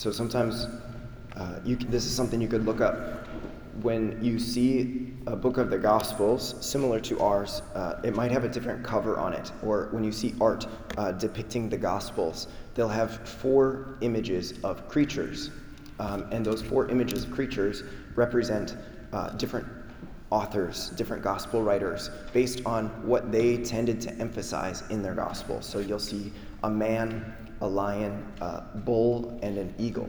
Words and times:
so 0.00 0.10
sometimes 0.10 0.66
uh, 1.36 1.60
you, 1.62 1.76
this 1.76 2.06
is 2.06 2.14
something 2.14 2.40
you 2.40 2.48
could 2.48 2.64
look 2.64 2.80
up. 2.80 3.26
When 3.82 4.18
you 4.24 4.38
see 4.38 5.12
a 5.26 5.36
book 5.36 5.58
of 5.58 5.68
the 5.68 5.76
Gospels 5.76 6.54
similar 6.64 7.00
to 7.00 7.20
ours, 7.20 7.60
uh, 7.74 8.00
it 8.02 8.16
might 8.16 8.30
have 8.30 8.44
a 8.44 8.48
different 8.48 8.82
cover 8.82 9.18
on 9.18 9.34
it. 9.34 9.52
Or 9.62 9.88
when 9.90 10.02
you 10.02 10.10
see 10.10 10.34
art 10.40 10.66
uh, 10.96 11.12
depicting 11.12 11.68
the 11.68 11.76
Gospels, 11.76 12.48
they'll 12.74 12.88
have 12.88 13.28
four 13.28 13.98
images 14.00 14.54
of 14.64 14.88
creatures. 14.88 15.50
Um, 15.98 16.26
and 16.32 16.46
those 16.46 16.62
four 16.62 16.88
images 16.88 17.24
of 17.24 17.30
creatures 17.30 17.82
represent 18.14 18.78
uh, 19.12 19.28
different 19.36 19.66
authors, 20.30 20.90
different 20.90 21.22
gospel 21.22 21.62
writers, 21.62 22.08
based 22.32 22.64
on 22.64 22.86
what 23.06 23.30
they 23.30 23.58
tended 23.58 24.00
to 24.00 24.12
emphasize 24.14 24.82
in 24.88 25.02
their 25.02 25.14
gospel. 25.14 25.60
So 25.60 25.80
you'll 25.80 25.98
see 25.98 26.32
a 26.62 26.70
man, 26.70 27.34
a 27.60 27.66
lion, 27.66 28.26
a 28.40 28.62
bull, 28.74 29.38
and 29.42 29.58
an 29.58 29.74
eagle. 29.78 30.08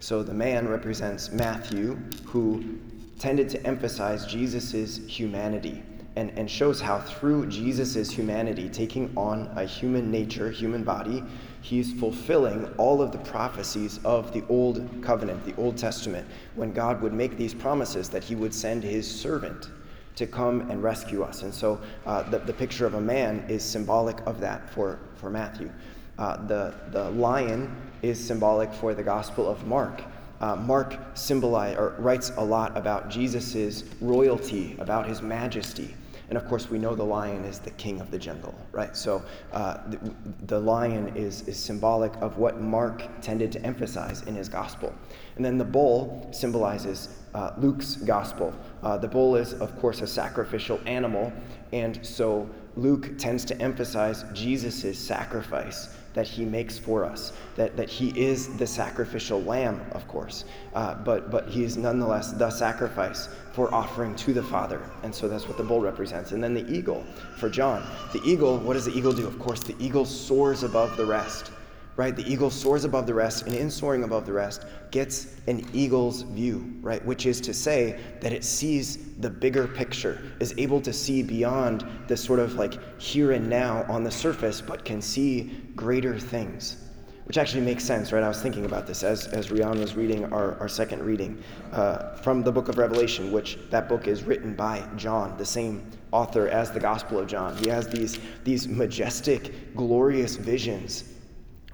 So 0.00 0.22
the 0.22 0.34
man 0.34 0.68
represents 0.68 1.32
Matthew, 1.32 1.96
who 2.24 2.78
tended 3.18 3.48
to 3.50 3.66
emphasize 3.66 4.26
Jesus' 4.26 5.00
humanity 5.06 5.82
and, 6.16 6.36
and 6.36 6.50
shows 6.50 6.80
how 6.80 6.98
through 6.98 7.46
Jesus' 7.46 8.10
humanity, 8.10 8.68
taking 8.68 9.12
on 9.16 9.50
a 9.56 9.64
human 9.64 10.10
nature, 10.10 10.50
human 10.50 10.82
body, 10.82 11.22
he's 11.60 11.92
fulfilling 11.92 12.66
all 12.76 13.00
of 13.00 13.12
the 13.12 13.18
prophecies 13.18 14.00
of 14.04 14.32
the 14.32 14.44
Old 14.48 14.88
Covenant, 15.02 15.44
the 15.44 15.54
Old 15.56 15.76
Testament, 15.76 16.26
when 16.56 16.72
God 16.72 17.00
would 17.02 17.12
make 17.12 17.36
these 17.36 17.54
promises 17.54 18.08
that 18.08 18.24
he 18.24 18.34
would 18.34 18.52
send 18.52 18.82
his 18.82 19.08
servant 19.08 19.70
to 20.16 20.26
come 20.26 20.68
and 20.70 20.82
rescue 20.82 21.22
us. 21.22 21.42
And 21.42 21.54
so 21.54 21.80
uh, 22.04 22.24
the, 22.24 22.38
the 22.40 22.52
picture 22.52 22.86
of 22.86 22.94
a 22.94 23.00
man 23.00 23.44
is 23.48 23.62
symbolic 23.62 24.18
of 24.26 24.40
that 24.40 24.68
for, 24.70 24.98
for 25.14 25.30
Matthew. 25.30 25.70
Uh, 26.18 26.44
the, 26.46 26.74
the 26.90 27.10
lion 27.10 27.74
is 28.02 28.24
symbolic 28.24 28.72
for 28.72 28.94
the 28.94 29.02
Gospel 29.02 29.48
of 29.48 29.66
Mark. 29.66 30.02
Uh, 30.40 30.56
Mark 30.56 30.96
symbolize, 31.14 31.76
or 31.76 31.94
writes 31.98 32.32
a 32.36 32.44
lot 32.44 32.76
about 32.76 33.08
Jesus' 33.08 33.84
royalty, 34.00 34.76
about 34.78 35.06
his 35.06 35.22
majesty. 35.22 35.94
And 36.28 36.36
of 36.36 36.46
course, 36.46 36.68
we 36.68 36.78
know 36.78 36.94
the 36.94 37.04
lion 37.04 37.44
is 37.44 37.58
the 37.58 37.70
king 37.72 38.00
of 38.00 38.10
the 38.10 38.18
jungle, 38.18 38.54
right? 38.70 38.94
So 38.94 39.22
uh, 39.52 39.78
the, 39.88 40.14
the, 40.46 40.58
lion 40.60 41.16
is, 41.16 41.48
is 41.48 41.56
symbolic 41.56 42.14
of 42.16 42.36
what 42.36 42.60
Mark 42.60 43.02
tended 43.22 43.50
to 43.52 43.62
emphasize 43.64 44.22
in 44.22 44.34
his 44.34 44.48
gospel. 44.48 44.94
And 45.36 45.44
then 45.44 45.56
the 45.56 45.64
bull 45.64 46.28
symbolizes 46.30 47.08
uh, 47.34 47.52
Luke's 47.56 47.96
gospel. 47.96 48.54
Uh, 48.82 48.98
the 48.98 49.08
bull 49.08 49.36
is, 49.36 49.54
of 49.54 49.74
course, 49.80 50.02
a 50.02 50.06
sacrificial 50.06 50.78
animal. 50.84 51.32
And 51.72 52.04
so 52.04 52.48
Luke 52.76 53.16
tends 53.16 53.44
to 53.46 53.58
emphasize 53.60 54.24
Jesus' 54.34 54.98
sacrifice 54.98 55.96
that 56.18 56.26
he 56.26 56.44
makes 56.44 56.76
for 56.76 57.04
us, 57.04 57.32
that, 57.54 57.76
that 57.76 57.88
he 57.88 58.08
is 58.20 58.56
the 58.56 58.66
sacrificial 58.66 59.40
lamb, 59.44 59.80
of 59.92 60.08
course, 60.08 60.44
uh, 60.74 60.94
but, 61.04 61.30
but 61.30 61.48
he 61.48 61.62
is 61.62 61.76
nonetheless 61.76 62.32
the 62.32 62.50
sacrifice 62.50 63.28
for 63.52 63.72
offering 63.72 64.16
to 64.16 64.34
the 64.34 64.42
Father. 64.42 64.82
And 65.04 65.14
so 65.14 65.28
that's 65.28 65.46
what 65.46 65.56
the 65.56 65.62
bull 65.62 65.80
represents. 65.80 66.32
And 66.32 66.42
then 66.42 66.54
the 66.54 66.68
eagle 66.68 67.04
for 67.36 67.48
John. 67.48 67.88
The 68.12 68.20
eagle, 68.24 68.58
what 68.58 68.72
does 68.72 68.86
the 68.86 68.98
eagle 68.98 69.12
do? 69.12 69.28
Of 69.28 69.38
course, 69.38 69.62
the 69.62 69.76
eagle 69.78 70.04
soars 70.04 70.64
above 70.64 70.96
the 70.96 71.06
rest 71.06 71.52
right? 71.98 72.14
The 72.14 72.32
eagle 72.32 72.48
soars 72.48 72.84
above 72.84 73.08
the 73.08 73.12
rest, 73.12 73.46
and 73.46 73.54
in 73.54 73.68
soaring 73.68 74.04
above 74.04 74.24
the 74.24 74.32
rest, 74.32 74.64
gets 74.92 75.34
an 75.48 75.68
eagle's 75.72 76.22
view, 76.22 76.72
right? 76.80 77.04
Which 77.04 77.26
is 77.26 77.40
to 77.40 77.52
say 77.52 77.98
that 78.20 78.32
it 78.32 78.44
sees 78.44 79.16
the 79.16 79.28
bigger 79.28 79.66
picture, 79.66 80.22
is 80.38 80.54
able 80.58 80.80
to 80.82 80.92
see 80.92 81.24
beyond 81.24 81.84
the 82.06 82.16
sort 82.16 82.38
of 82.38 82.54
like 82.54 82.78
here 83.00 83.32
and 83.32 83.50
now 83.50 83.84
on 83.88 84.04
the 84.04 84.12
surface, 84.12 84.60
but 84.60 84.84
can 84.84 85.02
see 85.02 85.50
greater 85.74 86.16
things. 86.16 86.84
Which 87.24 87.36
actually 87.36 87.62
makes 87.62 87.82
sense, 87.82 88.12
right? 88.12 88.22
I 88.22 88.28
was 88.28 88.40
thinking 88.40 88.64
about 88.64 88.86
this 88.86 89.02
as, 89.02 89.26
as 89.26 89.48
Rian 89.48 89.80
was 89.80 89.96
reading 89.96 90.32
our, 90.32 90.56
our 90.60 90.68
second 90.68 91.02
reading 91.02 91.42
uh, 91.72 92.14
from 92.14 92.44
the 92.44 92.52
book 92.52 92.68
of 92.68 92.78
Revelation, 92.78 93.32
which 93.32 93.58
that 93.70 93.88
book 93.88 94.06
is 94.06 94.22
written 94.22 94.54
by 94.54 94.86
John, 94.96 95.36
the 95.36 95.44
same 95.44 95.90
author 96.12 96.46
as 96.46 96.70
the 96.70 96.80
Gospel 96.80 97.18
of 97.18 97.26
John. 97.26 97.56
He 97.56 97.68
has 97.68 97.88
these, 97.88 98.20
these 98.44 98.68
majestic, 98.68 99.74
glorious 99.74 100.36
visions 100.36 101.02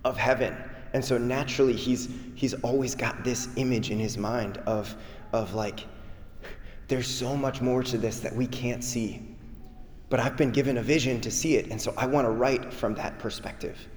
of 0.05 0.17
heaven. 0.17 0.57
And 0.93 1.05
so 1.05 1.19
naturally 1.19 1.75
he's 1.75 2.09
he's 2.35 2.55
always 2.55 2.95
got 2.95 3.25
this 3.25 3.49
image 3.57 3.91
in 3.91 3.99
his 3.99 4.17
mind 4.17 4.59
of 4.59 4.95
of 5.33 5.55
like 5.55 5.87
there's 6.89 7.09
so 7.09 7.37
much 7.37 7.61
more 7.61 7.83
to 7.83 7.99
this 7.99 8.21
that 8.21 8.35
we 8.35 8.47
can't 8.47 8.85
see. 8.85 9.23
But 10.11 10.21
I've 10.21 10.37
been 10.37 10.51
given 10.51 10.79
a 10.79 10.83
vision 10.83 11.21
to 11.23 11.31
see 11.31 11.57
it, 11.57 11.71
and 11.71 11.81
so 11.81 11.95
I 11.97 12.07
want 12.07 12.27
to 12.27 12.31
write 12.31 12.73
from 12.73 12.95
that 12.95 13.19
perspective. 13.19 13.89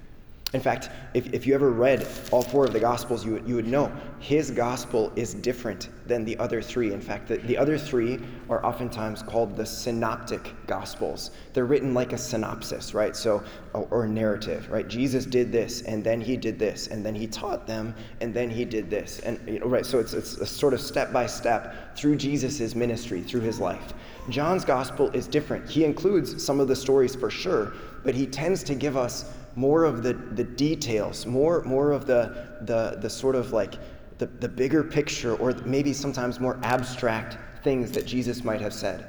In 0.54 0.60
fact, 0.60 0.88
if, 1.12 1.26
if 1.34 1.46
you 1.46 1.54
ever 1.54 1.70
read 1.70 2.06
all 2.30 2.40
four 2.40 2.64
of 2.64 2.72
the 2.72 2.80
Gospels, 2.80 3.22
you, 3.22 3.42
you 3.46 3.54
would 3.54 3.66
know 3.66 3.92
his 4.18 4.50
Gospel 4.50 5.12
is 5.14 5.34
different 5.34 5.90
than 6.06 6.24
the 6.24 6.38
other 6.38 6.62
three. 6.62 6.94
In 6.94 7.02
fact, 7.02 7.28
the, 7.28 7.36
the 7.36 7.56
other 7.56 7.76
three 7.76 8.18
are 8.48 8.64
oftentimes 8.64 9.22
called 9.22 9.56
the 9.56 9.66
synoptic 9.66 10.54
Gospels. 10.66 11.32
They're 11.52 11.66
written 11.66 11.92
like 11.92 12.14
a 12.14 12.18
synopsis, 12.18 12.94
right? 12.94 13.14
So, 13.14 13.42
or, 13.74 13.86
or 13.90 14.06
narrative, 14.06 14.70
right? 14.70 14.88
Jesus 14.88 15.26
did 15.26 15.52
this, 15.52 15.82
and 15.82 16.02
then 16.02 16.18
he 16.18 16.34
did 16.34 16.58
this, 16.58 16.86
and 16.86 17.04
then 17.04 17.14
he 17.14 17.26
taught 17.26 17.66
them, 17.66 17.94
and 18.22 18.32
then 18.32 18.48
he 18.48 18.64
did 18.64 18.88
this. 18.88 19.20
And, 19.20 19.38
you 19.46 19.58
know, 19.58 19.66
right, 19.66 19.84
so 19.84 19.98
it's, 19.98 20.14
it's 20.14 20.38
a 20.38 20.46
sort 20.46 20.72
of 20.72 20.80
step 20.80 21.12
by 21.12 21.26
step 21.26 21.94
through 21.94 22.16
Jesus' 22.16 22.74
ministry, 22.74 23.20
through 23.20 23.42
his 23.42 23.60
life. 23.60 23.92
John's 24.30 24.64
Gospel 24.64 25.10
is 25.10 25.26
different. 25.26 25.68
He 25.68 25.84
includes 25.84 26.42
some 26.42 26.58
of 26.58 26.68
the 26.68 26.76
stories 26.76 27.14
for 27.14 27.28
sure, 27.28 27.74
but 28.02 28.14
he 28.14 28.26
tends 28.26 28.62
to 28.62 28.74
give 28.74 28.96
us 28.96 29.30
more 29.56 29.84
of 29.84 30.02
the, 30.02 30.14
the 30.14 30.44
details, 30.44 31.26
more, 31.26 31.62
more 31.62 31.92
of 31.92 32.06
the, 32.06 32.48
the, 32.62 32.98
the 33.00 33.10
sort 33.10 33.34
of 33.34 33.52
like 33.52 33.74
the, 34.18 34.26
the 34.26 34.48
bigger 34.48 34.82
picture, 34.82 35.34
or 35.36 35.52
maybe 35.64 35.92
sometimes 35.92 36.40
more 36.40 36.58
abstract 36.62 37.38
things 37.62 37.90
that 37.92 38.06
Jesus 38.06 38.44
might 38.44 38.60
have 38.60 38.72
said. 38.72 39.06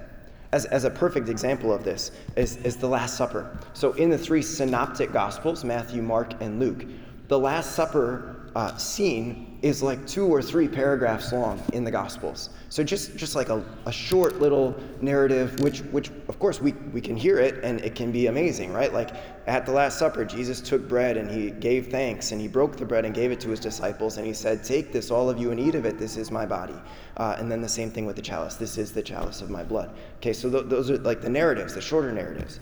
As, 0.52 0.66
as 0.66 0.84
a 0.84 0.90
perfect 0.90 1.30
example 1.30 1.72
of 1.72 1.84
this 1.84 2.12
is, 2.36 2.58
is 2.58 2.76
the 2.76 2.88
Last 2.88 3.16
Supper. 3.16 3.58
So, 3.74 3.94
in 3.94 4.10
the 4.10 4.18
three 4.18 4.42
synoptic 4.42 5.12
Gospels, 5.12 5.64
Matthew, 5.64 6.02
Mark, 6.02 6.34
and 6.42 6.60
Luke, 6.60 6.86
the 7.28 7.38
Last 7.38 7.76
Supper 7.76 8.39
uh, 8.60 8.76
scene 8.76 9.58
is 9.62 9.82
like 9.82 10.06
two 10.06 10.28
or 10.28 10.42
three 10.42 10.68
paragraphs 10.68 11.32
long 11.32 11.64
in 11.72 11.86
the 11.86 11.92
Gospels. 11.92 12.50
So 12.68 12.84
just, 12.84 13.16
just 13.16 13.34
like 13.34 13.48
a, 13.48 13.64
a 13.86 13.92
short 13.92 14.42
little 14.42 14.76
narrative, 15.00 15.58
which, 15.62 15.80
which 15.94 16.10
of 16.28 16.40
course 16.40 16.60
we, 16.60 16.74
we 16.92 17.00
can 17.00 17.16
hear 17.16 17.40
it 17.40 17.64
and 17.64 17.80
it 17.80 17.96
can 17.96 18.12
be 18.12 18.28
amazing, 18.28 18.74
right? 18.74 18.94
Like 18.94 19.12
at 19.48 19.66
the 19.66 19.72
Last 19.72 19.98
Supper, 19.98 20.26
Jesus 20.26 20.60
took 20.60 20.90
bread 20.90 21.16
and 21.16 21.32
he 21.32 21.52
gave 21.52 21.88
thanks 21.88 22.34
and 22.34 22.42
he 22.42 22.50
broke 22.50 22.76
the 22.76 22.86
bread 22.86 23.06
and 23.06 23.16
gave 23.16 23.32
it 23.32 23.40
to 23.40 23.50
his 23.50 23.62
disciples 23.62 24.18
and 24.18 24.28
he 24.28 24.34
said, 24.34 24.62
Take 24.62 24.92
this, 24.92 25.10
all 25.10 25.30
of 25.30 25.40
you, 25.40 25.52
and 25.52 25.60
eat 25.60 25.76
of 25.76 25.86
it. 25.86 25.98
This 25.98 26.18
is 26.18 26.30
my 26.30 26.46
body. 26.46 26.76
Uh, 27.16 27.38
and 27.40 27.50
then 27.50 27.62
the 27.62 27.70
same 27.70 27.90
thing 27.90 28.06
with 28.06 28.18
the 28.18 28.22
chalice. 28.22 28.56
This 28.56 28.78
is 28.78 28.92
the 28.92 29.02
chalice 29.02 29.42
of 29.42 29.50
my 29.50 29.64
blood. 29.64 29.96
Okay, 30.18 30.34
so 30.34 30.50
th- 30.50 30.66
those 30.66 30.92
are 30.92 30.98
like 30.98 31.22
the 31.22 31.30
narratives, 31.30 31.76
the 31.76 31.82
shorter 31.82 32.12
narratives. 32.12 32.60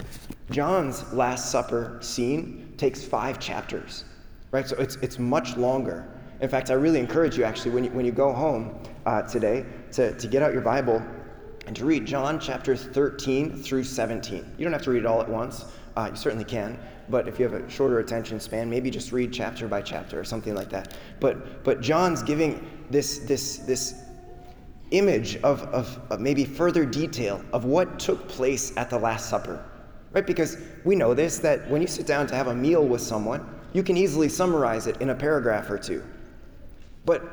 John's 0.51 1.11
Last 1.11 1.49
Supper 1.51 1.97
scene 2.01 2.71
takes 2.77 3.03
five 3.03 3.39
chapters 3.39 4.05
right? 4.51 4.67
So 4.67 4.75
it's, 4.77 4.95
it's 4.97 5.19
much 5.19 5.57
longer. 5.57 6.07
In 6.41 6.49
fact, 6.49 6.69
I 6.69 6.73
really 6.73 6.99
encourage 6.99 7.37
you 7.37 7.43
actually 7.43 7.71
when 7.71 7.83
you, 7.83 7.91
when 7.91 8.05
you 8.05 8.11
go 8.11 8.31
home 8.31 8.79
uh, 9.05 9.23
today 9.23 9.65
to, 9.93 10.13
to 10.17 10.27
get 10.27 10.43
out 10.43 10.53
your 10.53 10.61
Bible 10.61 11.01
and 11.65 11.75
to 11.75 11.85
read 11.85 12.05
John 12.05 12.39
chapter 12.39 12.75
13 12.75 13.61
through 13.61 13.83
17. 13.83 14.55
You 14.57 14.63
don't 14.63 14.73
have 14.73 14.83
to 14.83 14.91
read 14.91 14.99
it 14.99 15.05
all 15.05 15.21
at 15.21 15.29
once. 15.29 15.65
Uh, 15.95 16.09
you 16.11 16.15
certainly 16.15 16.45
can, 16.45 16.79
but 17.09 17.27
if 17.27 17.39
you 17.39 17.49
have 17.49 17.59
a 17.59 17.67
shorter 17.69 17.99
attention 17.99 18.39
span, 18.39 18.69
maybe 18.69 18.91
just 18.91 19.11
read 19.11 19.33
chapter 19.33 19.67
by 19.67 19.81
chapter 19.81 20.19
or 20.19 20.23
something 20.23 20.53
like 20.53 20.69
that. 20.69 20.95
But 21.19 21.63
but 21.63 21.81
John's 21.81 22.21
giving 22.21 22.65
this 22.91 23.19
this 23.19 23.57
this 23.57 24.03
image 24.91 25.37
of, 25.37 25.63
of, 25.63 25.99
of 26.09 26.21
maybe 26.21 26.45
further 26.45 26.85
detail 26.85 27.43
of 27.51 27.65
what 27.65 27.99
took 27.99 28.27
place 28.29 28.75
at 28.77 28.89
the 28.89 28.97
Last 28.97 29.29
Supper, 29.29 29.65
right? 30.13 30.25
Because 30.25 30.57
we 30.85 30.95
know 30.95 31.13
this 31.13 31.39
that 31.39 31.69
when 31.69 31.81
you 31.81 31.87
sit 31.87 32.07
down 32.07 32.27
to 32.27 32.35
have 32.35 32.47
a 32.47 32.55
meal 32.55 32.85
with 32.85 33.01
someone, 33.01 33.56
you 33.73 33.83
can 33.83 33.97
easily 33.97 34.29
summarize 34.29 34.87
it 34.87 35.01
in 35.01 35.09
a 35.09 35.15
paragraph 35.15 35.69
or 35.69 35.77
two. 35.77 36.03
But 37.05 37.23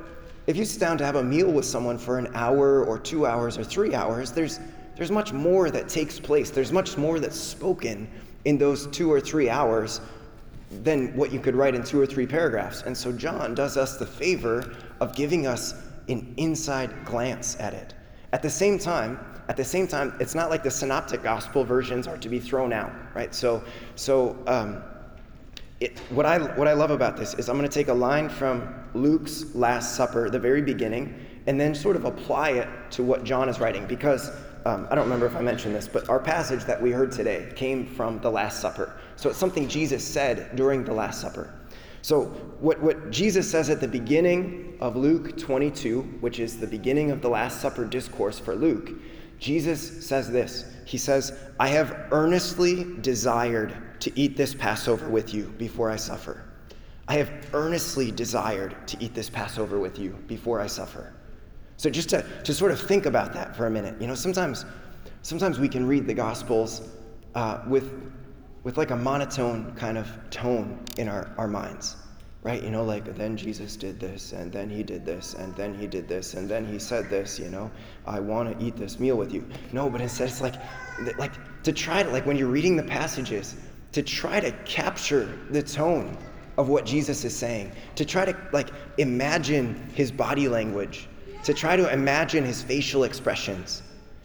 if 0.46 0.56
you 0.56 0.64
sit 0.64 0.80
down 0.80 0.98
to 0.98 1.06
have 1.06 1.16
a 1.16 1.22
meal 1.22 1.50
with 1.50 1.64
someone 1.64 1.98
for 1.98 2.18
an 2.18 2.28
hour 2.34 2.84
or 2.84 2.98
two 2.98 3.26
hours 3.26 3.56
or 3.56 3.64
three 3.64 3.94
hours, 3.94 4.30
there's, 4.30 4.60
there's 4.96 5.10
much 5.10 5.32
more 5.32 5.70
that 5.70 5.88
takes 5.88 6.20
place. 6.20 6.50
There's 6.50 6.72
much 6.72 6.96
more 6.98 7.18
that's 7.18 7.38
spoken 7.38 8.08
in 8.44 8.58
those 8.58 8.86
two 8.88 9.10
or 9.10 9.20
three 9.20 9.48
hours 9.48 10.00
than 10.82 11.16
what 11.16 11.32
you 11.32 11.40
could 11.40 11.54
write 11.54 11.74
in 11.74 11.82
two 11.82 12.00
or 12.00 12.06
three 12.06 12.26
paragraphs. 12.26 12.82
And 12.82 12.96
so 12.96 13.12
John 13.12 13.54
does 13.54 13.76
us 13.76 13.96
the 13.96 14.06
favor 14.06 14.74
of 15.00 15.14
giving 15.14 15.46
us 15.46 15.74
an 16.08 16.34
inside 16.36 16.90
glance 17.04 17.56
at 17.58 17.72
it. 17.72 17.94
At 18.32 18.42
the 18.42 18.50
same 18.50 18.78
time, 18.78 19.18
at 19.48 19.56
the 19.56 19.64
same 19.64 19.86
time, 19.86 20.14
it's 20.20 20.34
not 20.34 20.50
like 20.50 20.62
the 20.62 20.70
synoptic 20.70 21.22
gospel 21.22 21.64
versions 21.64 22.06
are 22.06 22.16
to 22.18 22.28
be 22.28 22.40
thrown 22.40 22.72
out, 22.72 22.92
right? 23.14 23.34
So, 23.34 23.62
so 23.94 24.38
um, 24.46 24.82
it, 25.84 25.98
what, 26.08 26.24
I, 26.24 26.38
what 26.56 26.66
I 26.66 26.72
love 26.72 26.90
about 26.90 27.16
this 27.16 27.34
is 27.34 27.50
I'm 27.50 27.58
going 27.58 27.68
to 27.68 27.74
take 27.74 27.88
a 27.88 27.94
line 27.94 28.30
from 28.30 28.74
Luke's 28.94 29.54
Last 29.54 29.96
Supper, 29.96 30.30
the 30.30 30.38
very 30.38 30.62
beginning, 30.62 31.14
and 31.46 31.60
then 31.60 31.74
sort 31.74 31.94
of 31.94 32.06
apply 32.06 32.52
it 32.52 32.68
to 32.92 33.02
what 33.02 33.22
John 33.22 33.50
is 33.50 33.60
writing. 33.60 33.86
Because 33.86 34.30
um, 34.64 34.86
I 34.90 34.94
don't 34.94 35.04
remember 35.04 35.26
if 35.26 35.36
I 35.36 35.42
mentioned 35.42 35.74
this, 35.74 35.86
but 35.86 36.08
our 36.08 36.18
passage 36.18 36.64
that 36.64 36.80
we 36.80 36.90
heard 36.90 37.12
today 37.12 37.52
came 37.54 37.86
from 37.86 38.18
the 38.20 38.30
Last 38.30 38.60
Supper. 38.60 38.98
So 39.16 39.28
it's 39.28 39.38
something 39.38 39.68
Jesus 39.68 40.02
said 40.02 40.56
during 40.56 40.84
the 40.84 40.94
Last 40.94 41.20
Supper. 41.20 41.52
So, 42.00 42.24
what, 42.60 42.80
what 42.82 43.10
Jesus 43.10 43.50
says 43.50 43.68
at 43.70 43.80
the 43.80 43.88
beginning 43.88 44.76
of 44.80 44.96
Luke 44.96 45.36
22, 45.38 46.02
which 46.20 46.38
is 46.38 46.58
the 46.58 46.66
beginning 46.66 47.10
of 47.10 47.20
the 47.20 47.28
Last 47.28 47.60
Supper 47.60 47.84
discourse 47.84 48.38
for 48.38 48.54
Luke, 48.54 48.90
Jesus 49.38 50.06
says 50.06 50.30
this. 50.30 50.64
He 50.86 50.98
says, 50.98 51.38
I 51.60 51.68
have 51.68 52.08
earnestly 52.10 52.86
desired 53.00 53.74
to 54.04 54.20
eat 54.20 54.36
this 54.36 54.54
Passover 54.54 55.08
with 55.08 55.32
you 55.32 55.44
before 55.56 55.90
I 55.90 55.96
suffer. 55.96 56.44
I 57.08 57.14
have 57.14 57.30
earnestly 57.54 58.10
desired 58.10 58.86
to 58.88 59.02
eat 59.02 59.14
this 59.14 59.30
Passover 59.30 59.78
with 59.78 59.98
you 59.98 60.10
before 60.26 60.60
I 60.60 60.66
suffer. 60.66 61.14
So 61.78 61.88
just 61.88 62.10
to, 62.10 62.22
to 62.44 62.52
sort 62.52 62.70
of 62.70 62.78
think 62.78 63.06
about 63.06 63.32
that 63.32 63.56
for 63.56 63.66
a 63.66 63.70
minute, 63.70 63.98
you 64.02 64.06
know, 64.06 64.14
sometimes, 64.14 64.66
sometimes 65.22 65.58
we 65.58 65.70
can 65.70 65.86
read 65.86 66.06
the 66.06 66.12
Gospels 66.12 66.86
uh, 67.34 67.62
with, 67.66 67.90
with 68.62 68.76
like 68.76 68.90
a 68.90 68.96
monotone 68.96 69.74
kind 69.74 69.96
of 69.96 70.06
tone 70.28 70.84
in 70.98 71.08
our, 71.08 71.32
our 71.38 71.48
minds, 71.48 71.96
right? 72.42 72.62
You 72.62 72.70
know, 72.70 72.84
like 72.84 73.16
then 73.16 73.38
Jesus 73.38 73.74
did 73.74 73.98
this, 73.98 74.34
and 74.34 74.52
then 74.52 74.68
he 74.68 74.82
did 74.82 75.06
this, 75.06 75.32
and 75.32 75.56
then 75.56 75.72
he 75.72 75.86
did 75.86 76.08
this, 76.08 76.34
and 76.34 76.46
then 76.46 76.66
he 76.66 76.78
said 76.78 77.08
this, 77.08 77.38
you 77.38 77.48
know, 77.48 77.70
I 78.06 78.20
want 78.20 78.58
to 78.58 78.62
eat 78.64 78.76
this 78.76 79.00
meal 79.00 79.16
with 79.16 79.32
you. 79.32 79.48
No, 79.72 79.88
but 79.88 80.02
instead 80.02 80.28
it's 80.28 80.42
like, 80.42 80.56
like 81.16 81.32
to 81.62 81.72
try 81.72 82.02
to, 82.02 82.10
like 82.10 82.26
when 82.26 82.36
you're 82.36 82.48
reading 82.48 82.76
the 82.76 82.82
passages, 82.82 83.56
to 83.94 84.02
try 84.02 84.40
to 84.40 84.50
capture 84.64 85.38
the 85.50 85.62
tone 85.62 86.18
of 86.58 86.68
what 86.68 86.84
Jesus 86.84 87.24
is 87.24 87.34
saying, 87.34 87.70
to 87.94 88.04
try 88.04 88.24
to 88.24 88.36
like 88.52 88.70
imagine 88.98 89.88
his 89.94 90.10
body 90.10 90.48
language, 90.48 91.08
to 91.44 91.54
try 91.54 91.76
to 91.76 91.92
imagine 91.92 92.44
his 92.44 92.60
facial 92.60 93.04
expressions, 93.04 93.82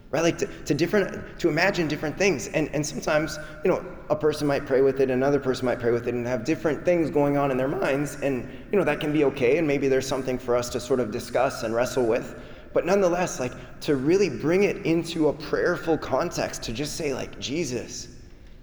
right? 0.10 0.24
Like 0.24 0.40
to, 0.40 0.48
to 0.66 0.74
different 0.74 1.40
to 1.40 1.50
imagine 1.50 1.88
different 1.88 2.18
things. 2.18 2.48
And 2.48 2.68
and 2.74 2.84
sometimes, 2.84 3.38
you 3.64 3.70
know, 3.70 3.86
a 4.10 4.16
person 4.16 4.48
might 4.48 4.66
pray 4.66 4.82
with 4.82 5.02
it, 5.02 5.12
another 5.12 5.40
person 5.40 5.68
might 5.68 5.80
pray 5.80 5.92
with 5.92 6.08
it 6.08 6.16
and 6.16 6.26
have 6.26 6.44
different 6.46 6.84
things 6.84 7.12
going 7.12 7.38
on 7.38 7.52
in 7.52 7.58
their 7.58 7.68
minds. 7.68 8.16
And 8.24 8.50
you 8.72 8.78
know, 8.80 8.84
that 8.86 9.00
can 9.00 9.14
be 9.14 9.24
okay, 9.26 9.60
and 9.60 9.68
maybe 9.68 9.88
there's 9.88 10.08
something 10.08 10.40
for 10.40 10.56
us 10.56 10.70
to 10.70 10.80
sort 10.80 11.00
of 11.00 11.12
discuss 11.12 11.62
and 11.62 11.76
wrestle 11.76 12.08
with. 12.08 12.36
But 12.74 12.88
nonetheless, 12.88 13.40
like 13.40 13.54
to 13.82 13.96
really 13.96 14.30
bring 14.30 14.64
it 14.64 14.78
into 14.86 15.30
a 15.30 15.34
prayerful 15.34 16.00
context, 16.00 16.64
to 16.64 16.74
just 16.74 16.96
say, 16.96 17.14
like, 17.14 17.40
Jesus, 17.40 18.08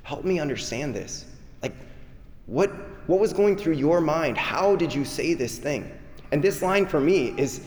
help 0.07 0.25
me 0.25 0.39
understand 0.39 0.95
this. 0.95 1.25
Like, 1.63 1.75
what 2.47 2.71
what 3.09 3.19
was 3.19 3.33
going 3.33 3.57
through 3.57 3.75
your 3.75 4.01
mind? 4.01 4.39
How 4.39 4.77
did 4.77 4.95
you 4.95 5.05
say 5.05 5.35
this 5.35 5.59
thing? 5.59 5.91
And 6.31 6.41
this 6.41 6.63
line 6.63 6.87
for 6.87 7.01
me 7.01 7.35
is 7.37 7.61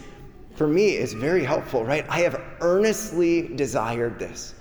for 0.56 0.65
me 0.65 0.95
is 0.95 1.12
very 1.12 1.44
helpful, 1.44 1.83
right? 1.83 2.06
I 2.09 2.21
have 2.21 2.41
earnestly 2.62 3.50
desired 3.56 4.19
this. 4.19 4.56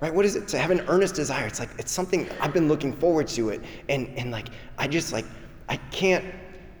Right? 0.00 0.14
What 0.14 0.24
is 0.24 0.36
it 0.36 0.46
to 0.48 0.58
have 0.58 0.70
an 0.70 0.82
earnest 0.86 1.16
desire? 1.16 1.46
It's 1.46 1.58
like 1.58 1.70
it's 1.78 1.90
something 1.90 2.28
I've 2.40 2.52
been 2.52 2.68
looking 2.68 2.92
forward 2.92 3.26
to 3.28 3.48
it. 3.48 3.60
And 3.88 4.08
and 4.16 4.30
like 4.30 4.48
I 4.78 4.86
just 4.86 5.12
like 5.12 5.26
I 5.68 5.76
can't 5.90 6.24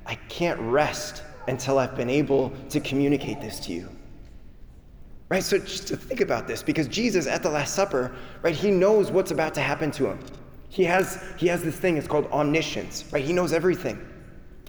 I 0.06 0.14
can't 0.28 0.60
rest 0.60 1.24
until 1.48 1.80
I've 1.80 1.96
been 1.96 2.10
able 2.10 2.52
to 2.68 2.78
communicate 2.78 3.40
this 3.40 3.58
to 3.66 3.72
you. 3.72 3.88
Right? 5.28 5.42
So 5.42 5.58
just 5.58 5.88
to 5.88 5.96
think 5.96 6.20
about 6.20 6.46
this, 6.46 6.62
because 6.62 6.86
Jesus 6.86 7.26
at 7.26 7.42
the 7.42 7.50
Last 7.50 7.74
Supper, 7.74 8.14
right, 8.42 8.54
he 8.54 8.70
knows 8.70 9.10
what's 9.10 9.30
about 9.30 9.54
to 9.54 9.60
happen 9.60 9.90
to 9.92 10.06
him. 10.06 10.18
He 10.68 10.84
has, 10.84 11.22
he 11.38 11.46
has 11.46 11.62
this 11.62 11.76
thing, 11.76 11.96
it's 11.96 12.08
called 12.08 12.26
omniscience, 12.26 13.04
right? 13.12 13.24
He 13.24 13.32
knows 13.32 13.52
everything. 13.52 14.04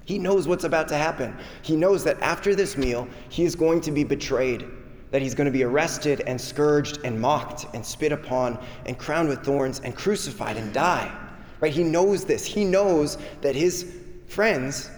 He 0.06 0.20
knows 0.20 0.48
what's 0.48 0.64
about 0.64 0.88
to 0.90 0.96
happen. 0.96 1.36
He 1.64 1.76
knows 1.76 2.04
that 2.04 2.22
after 2.22 2.54
this 2.54 2.78
meal, 2.78 3.08
he 3.30 3.44
is 3.44 3.56
going 3.56 3.82
to 3.82 3.92
be 3.92 4.04
betrayed, 4.04 4.66
that 5.10 5.22
he's 5.22 5.34
going 5.34 5.46
to 5.46 5.52
be 5.52 5.64
arrested 5.64 6.22
and 6.28 6.40
scourged 6.40 7.00
and 7.04 7.20
mocked 7.20 7.66
and 7.74 7.84
spit 7.84 8.12
upon 8.12 8.64
and 8.86 8.98
crowned 9.00 9.30
with 9.30 9.44
thorns 9.44 9.80
and 9.80 9.96
crucified 9.96 10.58
and 10.58 10.72
die. 10.72 11.12
Right? 11.60 11.74
He 11.74 11.84
knows 11.84 12.24
this. 12.24 12.46
He 12.46 12.66
knows 12.66 13.18
that 13.42 13.56
his 13.56 13.96
friends, 14.28 14.92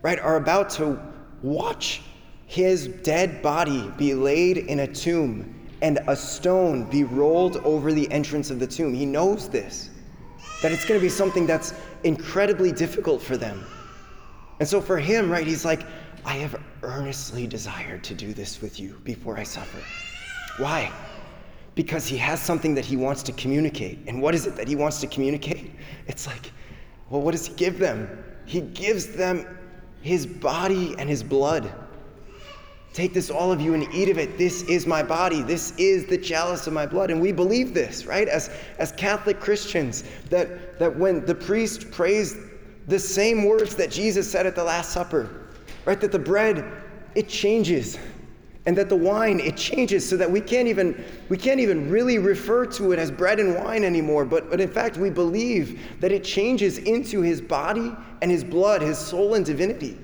right, 0.00 0.18
are 0.18 0.36
about 0.36 0.70
to 0.70 0.98
watch 1.42 2.00
his 2.46 2.88
dead 2.88 3.42
body 3.42 3.92
be 3.98 4.14
laid 4.14 4.56
in 4.56 4.80
a 4.80 4.86
tomb 4.86 5.52
and 5.82 5.98
a 6.06 6.16
stone 6.16 6.84
be 6.84 7.04
rolled 7.04 7.58
over 7.58 7.92
the 7.92 8.10
entrance 8.10 8.50
of 8.50 8.58
the 8.58 8.66
tomb. 8.66 8.94
He 8.94 9.04
knows 9.04 9.48
this 9.48 9.90
that 10.62 10.72
it's 10.72 10.86
going 10.86 10.98
to 10.98 11.04
be 11.04 11.10
something 11.10 11.46
that's 11.46 11.74
incredibly 12.04 12.72
difficult 12.72 13.20
for 13.20 13.36
them. 13.36 13.64
And 14.58 14.66
so 14.66 14.80
for 14.80 14.98
him, 14.98 15.30
right, 15.30 15.46
he's 15.46 15.66
like, 15.66 15.82
I 16.24 16.34
have 16.34 16.60
earnestly 16.82 17.46
desired 17.46 18.02
to 18.04 18.14
do 18.14 18.32
this 18.32 18.62
with 18.62 18.80
you 18.80 18.98
before 19.04 19.36
I 19.36 19.42
suffer. 19.42 19.78
Why? 20.56 20.90
Because 21.74 22.06
he 22.06 22.16
has 22.16 22.40
something 22.40 22.74
that 22.74 22.86
he 22.86 22.96
wants 22.96 23.22
to 23.24 23.32
communicate. 23.32 23.98
And 24.06 24.22
what 24.22 24.34
is 24.34 24.46
it 24.46 24.56
that 24.56 24.66
he 24.66 24.76
wants 24.76 24.98
to 25.02 25.06
communicate? 25.06 25.72
It's 26.06 26.26
like, 26.26 26.50
well, 27.10 27.20
what 27.20 27.32
does 27.32 27.46
he 27.46 27.54
give 27.54 27.78
them? 27.78 28.24
He 28.46 28.62
gives 28.62 29.08
them 29.08 29.58
his 30.00 30.26
body 30.26 30.94
and 30.98 31.08
his 31.08 31.22
blood. 31.22 31.70
Take 32.96 33.12
this, 33.12 33.28
all 33.28 33.52
of 33.52 33.60
you, 33.60 33.74
and 33.74 33.86
eat 33.94 34.08
of 34.08 34.16
it. 34.16 34.38
This 34.38 34.62
is 34.62 34.86
my 34.86 35.02
body. 35.02 35.42
This 35.42 35.72
is 35.76 36.06
the 36.06 36.16
chalice 36.16 36.66
of 36.66 36.72
my 36.72 36.86
blood. 36.86 37.10
And 37.10 37.20
we 37.20 37.30
believe 37.30 37.74
this, 37.74 38.06
right? 38.06 38.26
As, 38.26 38.48
as 38.78 38.90
Catholic 38.92 39.38
Christians, 39.38 40.02
that, 40.30 40.78
that 40.78 40.96
when 40.96 41.22
the 41.26 41.34
priest 41.34 41.90
prays 41.90 42.38
the 42.86 42.98
same 42.98 43.44
words 43.44 43.74
that 43.74 43.90
Jesus 43.90 44.32
said 44.32 44.46
at 44.46 44.54
the 44.54 44.64
Last 44.64 44.92
Supper, 44.92 45.28
right? 45.84 46.00
That 46.00 46.10
the 46.10 46.18
bread, 46.18 46.64
it 47.14 47.28
changes. 47.28 47.98
And 48.64 48.74
that 48.78 48.88
the 48.88 48.96
wine, 48.96 49.40
it 49.40 49.58
changes 49.58 50.08
so 50.08 50.16
that 50.16 50.30
we 50.30 50.40
can't 50.40 50.66
even, 50.66 51.04
we 51.28 51.36
can't 51.36 51.60
even 51.60 51.90
really 51.90 52.16
refer 52.16 52.64
to 52.64 52.92
it 52.92 52.98
as 52.98 53.10
bread 53.10 53.38
and 53.40 53.56
wine 53.56 53.84
anymore. 53.84 54.24
But, 54.24 54.48
but 54.48 54.58
in 54.58 54.70
fact, 54.70 54.96
we 54.96 55.10
believe 55.10 56.00
that 56.00 56.12
it 56.12 56.24
changes 56.24 56.78
into 56.78 57.20
his 57.20 57.42
body 57.42 57.94
and 58.22 58.30
his 58.30 58.42
blood, 58.42 58.80
his 58.80 58.96
soul 58.96 59.34
and 59.34 59.44
divinity. 59.44 59.98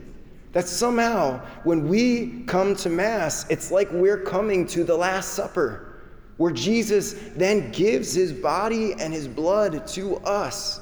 That 0.53 0.69
somehow, 0.69 1.41
when 1.65 1.89
we 1.89 2.43
come 2.45 2.77
to 2.77 2.91
Mass, 2.91 3.47
it's 3.49 3.71
like 3.71 3.91
we're 3.91 4.23
coming 4.23 4.67
to 4.69 4.85
the 4.85 4.97
Last 4.97 5.33
Supper, 5.33 6.03
where 6.37 6.53
Jesus 6.53 7.15
then 7.37 7.71
gives 7.73 8.13
his 8.13 8.33
body 8.33 8.93
and 8.99 9.13
his 9.13 9.27
blood 9.27 9.87
to 9.89 10.17
us. 10.19 10.81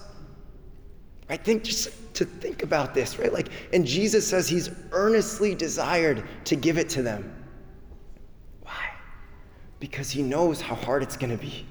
I 1.29 1.37
think 1.37 1.63
just 1.63 1.91
to 2.15 2.25
think 2.25 2.65
about 2.65 2.93
this, 2.93 3.19
right? 3.19 3.33
Like, 3.33 3.51
and 3.73 3.87
Jesus 3.87 4.27
says 4.27 4.49
he's 4.49 4.71
earnestly 4.91 5.55
desired 5.55 6.25
to 6.45 6.57
give 6.57 6.77
it 6.77 6.89
to 6.91 7.03
them. 7.03 7.33
Why? 8.63 8.91
Because 9.79 10.11
he 10.11 10.23
knows 10.23 10.61
how 10.61 10.75
hard 10.75 11.05
it's 11.05 11.17
going 11.17 11.31
to 11.31 11.41
be. 11.41 11.65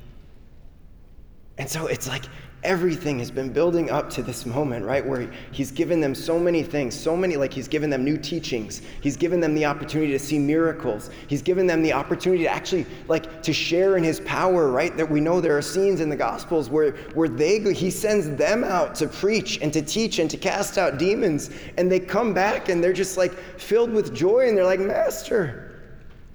And 1.57 1.69
so 1.69 1.87
it's 1.87 2.07
like 2.07 2.23
everything 2.63 3.19
has 3.19 3.31
been 3.31 3.49
building 3.51 3.89
up 3.89 4.09
to 4.09 4.21
this 4.21 4.45
moment, 4.45 4.85
right? 4.85 5.05
Where 5.05 5.31
he's 5.51 5.71
given 5.71 6.01
them 6.01 6.13
so 6.13 6.37
many 6.37 6.61
things, 6.61 6.99
so 6.99 7.15
many, 7.15 7.37
like 7.37 7.53
he's 7.53 7.67
given 7.67 7.89
them 7.89 8.03
new 8.03 8.17
teachings. 8.17 8.81
He's 9.01 9.15
given 9.15 9.39
them 9.39 9.55
the 9.55 9.65
opportunity 9.65 10.11
to 10.11 10.19
see 10.19 10.37
miracles. 10.37 11.09
He's 11.27 11.41
given 11.41 11.67
them 11.67 11.81
the 11.81 11.93
opportunity 11.93 12.43
to 12.43 12.49
actually, 12.49 12.85
like, 13.07 13.41
to 13.43 13.53
share 13.53 13.95
in 13.95 14.03
his 14.03 14.19
power, 14.21 14.69
right? 14.69 14.95
That 14.97 15.09
we 15.09 15.21
know 15.21 15.39
there 15.39 15.57
are 15.57 15.61
scenes 15.61 16.01
in 16.01 16.09
the 16.09 16.17
Gospels 16.17 16.69
where, 16.69 16.91
where 17.13 17.29
they, 17.29 17.59
he 17.73 17.89
sends 17.89 18.29
them 18.31 18.63
out 18.63 18.93
to 18.95 19.07
preach 19.07 19.59
and 19.61 19.71
to 19.71 19.81
teach 19.81 20.19
and 20.19 20.29
to 20.29 20.37
cast 20.37 20.77
out 20.77 20.97
demons. 20.97 21.51
And 21.77 21.89
they 21.89 21.99
come 21.99 22.33
back 22.33 22.69
and 22.69 22.83
they're 22.83 22.93
just 22.93 23.17
like 23.17 23.33
filled 23.57 23.91
with 23.91 24.13
joy 24.13 24.49
and 24.49 24.57
they're 24.57 24.65
like, 24.65 24.81
Master, 24.81 25.79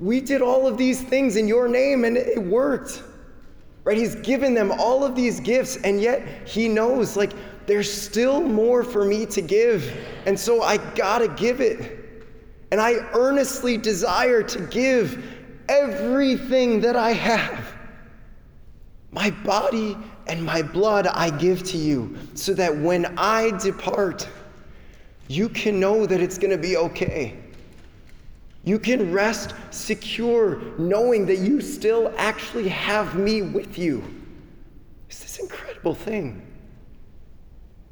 we 0.00 0.20
did 0.20 0.40
all 0.42 0.66
of 0.66 0.78
these 0.78 1.02
things 1.02 1.36
in 1.36 1.46
your 1.46 1.68
name 1.68 2.04
and 2.04 2.16
it 2.16 2.42
worked. 2.42 3.02
Right? 3.84 3.98
He's 3.98 4.14
given 4.16 4.54
them 4.54 4.72
all 4.72 5.04
of 5.04 5.14
these 5.14 5.40
gifts, 5.40 5.76
and 5.84 6.00
yet 6.00 6.48
he 6.48 6.68
knows, 6.68 7.16
like, 7.16 7.32
there's 7.66 7.92
still 7.92 8.40
more 8.42 8.82
for 8.82 9.04
me 9.04 9.26
to 9.26 9.40
give. 9.40 9.94
And 10.26 10.38
so 10.38 10.62
I 10.62 10.78
gotta 10.94 11.28
give 11.28 11.60
it. 11.60 12.00
And 12.72 12.80
I 12.80 12.94
earnestly 13.12 13.76
desire 13.76 14.42
to 14.42 14.60
give 14.66 15.22
everything 15.68 16.80
that 16.80 16.96
I 16.96 17.12
have. 17.12 17.74
My 19.12 19.30
body 19.30 19.96
and 20.26 20.42
my 20.42 20.62
blood 20.62 21.06
I 21.06 21.30
give 21.38 21.62
to 21.64 21.76
you, 21.76 22.16
so 22.34 22.54
that 22.54 22.74
when 22.74 23.14
I 23.18 23.50
depart, 23.58 24.26
you 25.28 25.48
can 25.50 25.78
know 25.78 26.06
that 26.06 26.20
it's 26.20 26.38
gonna 26.38 26.58
be 26.58 26.76
okay. 26.78 27.38
You 28.64 28.78
can 28.78 29.12
rest 29.12 29.54
secure 29.70 30.62
knowing 30.78 31.26
that 31.26 31.38
you 31.38 31.60
still 31.60 32.12
actually 32.16 32.68
have 32.68 33.14
me 33.14 33.42
with 33.42 33.78
you. 33.78 34.02
It's 35.08 35.20
this 35.20 35.38
incredible 35.38 35.94
thing. 35.94 36.46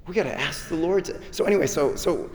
We 0.07 0.15
got 0.15 0.25
to 0.25 0.39
ask 0.39 0.69
the 0.69 0.77
Lord. 0.77 1.05
To, 1.07 1.21
so 1.31 1.45
anyway, 1.45 1.67
so 1.67 1.95
so 1.95 2.31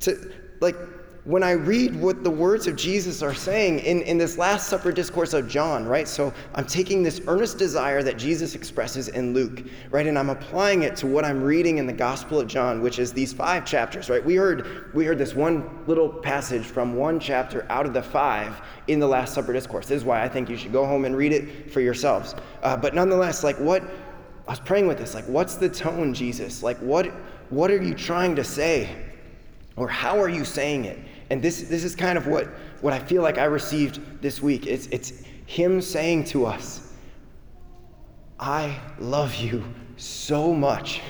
to 0.00 0.32
like 0.60 0.76
when 1.24 1.44
I 1.44 1.52
read 1.52 1.94
what 1.94 2.24
the 2.24 2.30
words 2.30 2.66
of 2.66 2.74
Jesus 2.74 3.22
are 3.22 3.34
saying 3.34 3.78
in, 3.80 4.02
in 4.02 4.18
this 4.18 4.38
Last 4.38 4.68
Supper 4.68 4.90
discourse 4.90 5.34
of 5.34 5.48
John, 5.48 5.86
right? 5.86 6.08
So 6.08 6.34
I'm 6.56 6.66
taking 6.66 7.04
this 7.04 7.20
earnest 7.28 7.58
desire 7.58 8.02
that 8.02 8.16
Jesus 8.16 8.56
expresses 8.56 9.06
in 9.06 9.32
Luke, 9.32 9.62
right? 9.90 10.06
And 10.08 10.18
I'm 10.18 10.30
applying 10.30 10.82
it 10.82 10.96
to 10.96 11.06
what 11.06 11.24
I'm 11.24 11.40
reading 11.40 11.78
in 11.78 11.86
the 11.86 11.92
Gospel 11.92 12.40
of 12.40 12.48
John, 12.48 12.82
which 12.82 12.98
is 12.98 13.12
these 13.12 13.32
five 13.32 13.64
chapters, 13.64 14.10
right? 14.10 14.24
We 14.24 14.34
heard, 14.34 14.90
we 14.94 15.04
heard 15.04 15.18
this 15.18 15.32
one 15.32 15.84
little 15.86 16.08
passage 16.08 16.64
from 16.64 16.96
one 16.96 17.20
chapter 17.20 17.66
out 17.70 17.86
of 17.86 17.92
the 17.92 18.02
five 18.02 18.60
in 18.88 18.98
the 18.98 19.06
Last 19.06 19.34
Supper 19.34 19.52
discourse. 19.52 19.86
This 19.86 19.98
is 19.98 20.04
why 20.04 20.24
I 20.24 20.28
think 20.28 20.50
you 20.50 20.56
should 20.56 20.72
go 20.72 20.84
home 20.84 21.04
and 21.04 21.16
read 21.16 21.32
it 21.32 21.70
for 21.70 21.80
yourselves. 21.80 22.34
Uh, 22.64 22.76
but 22.76 22.96
nonetheless, 22.96 23.44
like 23.44 23.60
what, 23.60 23.84
I 24.48 24.50
was 24.50 24.60
praying 24.60 24.88
with 24.88 24.98
this, 24.98 25.14
like, 25.14 25.28
what's 25.28 25.54
the 25.54 25.68
tone, 25.68 26.14
Jesus? 26.14 26.64
Like, 26.64 26.78
what 26.78 27.12
what 27.52 27.70
are 27.70 27.82
you 27.82 27.92
trying 27.92 28.34
to 28.36 28.44
say? 28.44 28.88
Or 29.76 29.86
how 29.86 30.18
are 30.18 30.28
you 30.28 30.44
saying 30.44 30.86
it? 30.86 30.98
And 31.32 31.40
this, 31.40 31.62
this 31.62 31.82
is 31.82 31.96
kind 31.96 32.18
of 32.18 32.26
what, 32.26 32.48
what 32.82 32.92
I 32.92 32.98
feel 32.98 33.22
like 33.22 33.38
I 33.38 33.44
received 33.44 34.20
this 34.20 34.42
week. 34.42 34.66
It's, 34.66 34.86
it's 34.88 35.22
Him 35.46 35.80
saying 35.80 36.24
to 36.24 36.44
us, 36.44 36.92
I 38.38 38.78
love 38.98 39.34
you 39.36 39.64
so 39.96 40.52
much. 40.52 41.00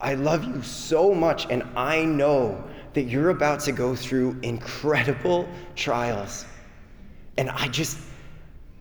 I 0.00 0.14
love 0.14 0.44
you 0.44 0.62
so 0.62 1.12
much, 1.12 1.46
and 1.50 1.62
I 1.76 2.06
know 2.06 2.64
that 2.94 3.02
you're 3.02 3.28
about 3.28 3.60
to 3.60 3.72
go 3.72 3.94
through 3.94 4.38
incredible 4.40 5.46
trials. 5.76 6.46
And 7.36 7.50
I 7.50 7.68
just, 7.68 7.98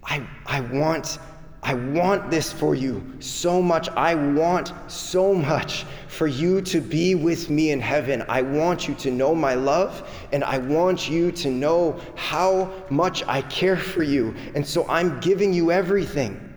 I, 0.02 0.26
I 0.46 0.62
want 0.62 1.20
I 1.68 1.74
want 1.74 2.32
this 2.32 2.50
for 2.50 2.76
you 2.76 3.06
so 3.20 3.62
much. 3.62 3.90
I 3.90 4.16
want 4.16 4.72
so 4.88 5.34
much 5.34 5.84
for 6.08 6.26
you 6.26 6.62
to 6.62 6.80
be 6.80 7.14
with 7.14 7.50
me 7.50 7.72
in 7.72 7.82
heaven. 7.82 8.24
I 8.30 8.42
want 8.42 8.88
you 8.88 8.96
to 8.96 9.12
know 9.12 9.36
my 9.36 9.54
love, 9.54 10.10
and 10.32 10.46
I 10.46 10.60
want 10.60 11.10
you 11.10 11.30
to 11.34 11.52
know 11.52 12.00
how 12.16 12.72
much 12.90 13.22
I 13.28 13.42
care 13.42 13.76
for 13.76 14.02
you. 14.02 14.34
And 14.56 14.66
so 14.66 14.86
I'm 14.88 15.20
giving 15.20 15.52
you 15.52 15.70
everything. 15.70 16.54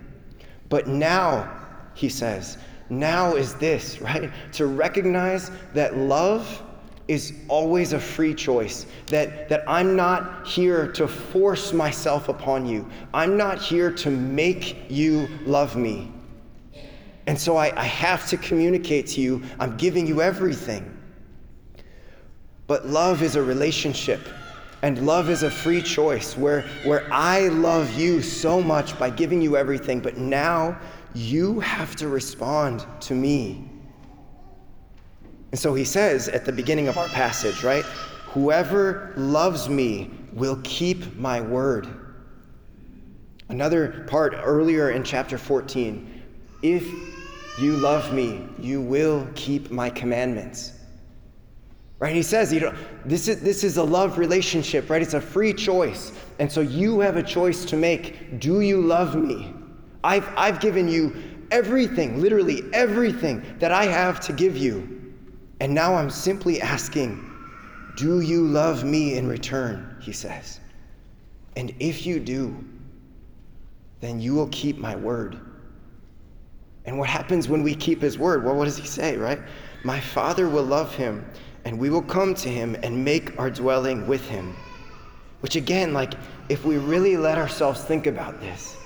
But 0.69 0.87
now, 0.87 1.59
he 1.95 2.09
says, 2.09 2.59
now 2.89 3.35
is 3.35 3.55
this, 3.55 4.01
right? 4.01 4.31
To 4.53 4.67
recognize 4.67 5.51
that 5.75 5.97
love 5.97 6.63
is 7.11 7.33
always 7.49 7.93
a 7.93 7.99
free 7.99 8.33
choice. 8.33 8.87
That, 9.09 9.49
that 9.49 9.65
I'm 9.67 9.97
not 9.97 10.47
here 10.47 10.93
to 10.93 11.09
force 11.09 11.73
myself 11.73 12.29
upon 12.29 12.67
you. 12.67 12.89
I'm 13.13 13.37
not 13.37 13.61
here 13.61 13.91
to 13.91 14.11
make 14.11 14.89
you 14.89 15.29
love 15.45 15.75
me. 15.75 16.13
And 17.27 17.37
so 17.37 17.57
I, 17.57 17.77
I 17.77 17.83
have 17.83 18.29
to 18.29 18.37
communicate 18.37 19.09
to 19.09 19.21
you, 19.21 19.43
I'm 19.59 19.77
giving 19.77 20.07
you 20.07 20.23
everything. 20.23 20.97
But 22.69 22.87
love 22.87 23.25
is 23.25 23.35
a 23.35 23.43
relationship. 23.43 24.21
And 24.83 25.05
love 25.05 25.31
is 25.31 25.43
a 25.43 25.51
free 25.51 25.83
choice 25.83 26.37
where, 26.37 26.63
where 26.85 27.13
I 27.13 27.49
love 27.49 27.93
you 27.95 28.23
so 28.23 28.63
much 28.63 28.97
by 29.01 29.11
giving 29.11 29.43
you 29.43 29.57
everything, 29.57 29.99
but 29.99 30.17
now 30.17 30.79
you 31.13 31.59
have 31.59 31.97
to 31.97 32.07
respond 32.07 32.87
to 33.01 33.15
me. 33.15 33.69
And 35.51 35.59
so 35.59 35.75
he 35.75 35.85
says 35.85 36.29
at 36.29 36.45
the 36.45 36.53
beginning 36.53 36.89
of 36.89 36.97
our 36.97 37.09
passage, 37.09 37.65
right? 37.65 37.85
Whoever 38.33 39.13
loves 39.17 39.69
me 39.69 40.11
will 40.33 40.61
keep 40.63 41.17
my 41.17 41.41
word. 41.41 41.89
Another 43.49 44.05
part 44.09 44.35
earlier 44.37 44.91
in 44.91 45.03
chapter 45.03 45.37
14 45.37 46.19
if 46.63 46.85
you 47.59 47.73
love 47.73 48.13
me, 48.13 48.47
you 48.59 48.81
will 48.83 49.27
keep 49.35 49.71
my 49.71 49.89
commandments. 49.89 50.73
Right? 51.99 52.15
He 52.15 52.23
says, 52.23 52.53
you 52.53 52.61
know, 52.61 52.75
this 53.05 53.29
is, 53.29 53.41
this 53.41 53.65
is 53.65 53.77
a 53.77 53.83
love 53.83 54.19
relationship, 54.19 54.89
right? 54.89 55.03
It's 55.03 55.15
a 55.15 55.21
free 55.21 55.53
choice. 55.53 56.13
And 56.39 56.51
so 56.51 56.61
you 56.61 57.01
have 57.01 57.17
a 57.17 57.23
choice 57.23 57.65
to 57.67 57.77
make. 57.77 58.41
Do 58.41 58.61
you 58.61 58.81
love 58.81 59.17
me? 59.17 59.55
I've, 60.05 60.29
I've 60.37 60.61
given 60.61 60.89
you 60.89 61.15
everything, 61.51 62.21
literally 62.21 62.63
everything 62.73 63.43
that 63.59 63.73
I 63.73 63.85
have 63.87 64.21
to 64.21 64.33
give 64.33 64.57
you. 64.57 65.00
And 65.61 65.75
now 65.75 65.95
I'm 65.95 66.11
simply 66.11 66.61
asking, 66.61 67.31
Do 67.97 68.21
you 68.21 68.47
love 68.47 68.83
me 68.83 69.17
in 69.17 69.29
return? 69.29 69.97
He 70.01 70.13
says. 70.13 70.61
And 71.57 71.75
if 71.79 72.07
you 72.07 72.19
do, 72.19 72.57
then 74.01 74.21
you 74.21 74.35
will 74.35 74.49
keep 74.49 74.79
my 74.79 74.97
word. 74.97 75.39
And 76.87 76.99
what 76.99 77.09
happens 77.09 77.49
when 77.49 77.63
we 77.63 77.75
keep 77.75 78.01
his 78.01 78.19
word? 78.19 78.45
Well, 78.45 78.55
what 78.55 78.65
does 78.65 78.79
he 78.79 78.87
say, 78.87 79.17
right? 79.17 79.39
My 79.85 80.01
Father 80.01 80.49
will 80.49 80.65
love 80.65 80.95
him, 80.95 81.25
and 81.65 81.79
we 81.79 81.91
will 81.91 82.03
come 82.03 82.35
to 82.37 82.49
him 82.49 82.75
and 82.83 83.05
make 83.05 83.39
our 83.39 83.51
dwelling 83.51 84.07
with 84.07 84.27
him. 84.27 84.57
Which, 85.41 85.57
again, 85.57 85.93
like, 85.93 86.15
if 86.49 86.65
we 86.65 86.79
really 86.79 87.17
let 87.17 87.37
ourselves 87.37 87.83
think 87.83 88.07
about 88.07 88.41
this, 88.41 88.77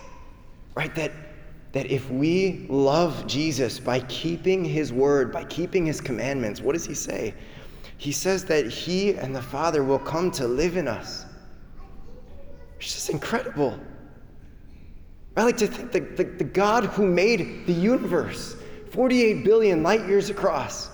right, 0.75 0.95
that 0.97 1.13
that 1.75 1.91
if 1.91 2.09
we 2.09 2.67
love 2.69 3.27
Jesus 3.27 3.81
by 3.81 3.99
keeping 4.03 4.65
his 4.65 4.93
word, 4.93 5.33
by 5.33 5.43
keeping 5.45 5.85
his 5.85 6.01
commandments, 6.01 6.61
what 6.61 6.73
does 6.73 6.87
he 6.87 6.95
say? 6.95 7.35
He 7.99 8.13
says 8.13 8.45
that 8.45 8.69
he 8.69 9.15
and 9.15 9.35
the 9.35 9.43
Father 9.43 9.83
will 9.83 9.99
come 9.99 10.31
to 10.33 10.47
live 10.47 10.77
in 10.77 10.87
us. 10.87 11.27
It's 12.79 12.95
just 12.95 13.11
incredible. 13.11 13.77
I 15.37 15.43
like 15.43 15.57
to 15.57 15.67
think 15.67 15.91
that 15.91 16.17
the, 16.17 16.23
the 16.23 16.45
God 16.45 16.85
who 16.85 17.09
made 17.09 17.67
the 17.67 17.73
universe, 17.73 18.55
48 18.93 19.45
billion 19.45 19.83
light 19.83 20.07
years 20.07 20.31
across, 20.31 20.91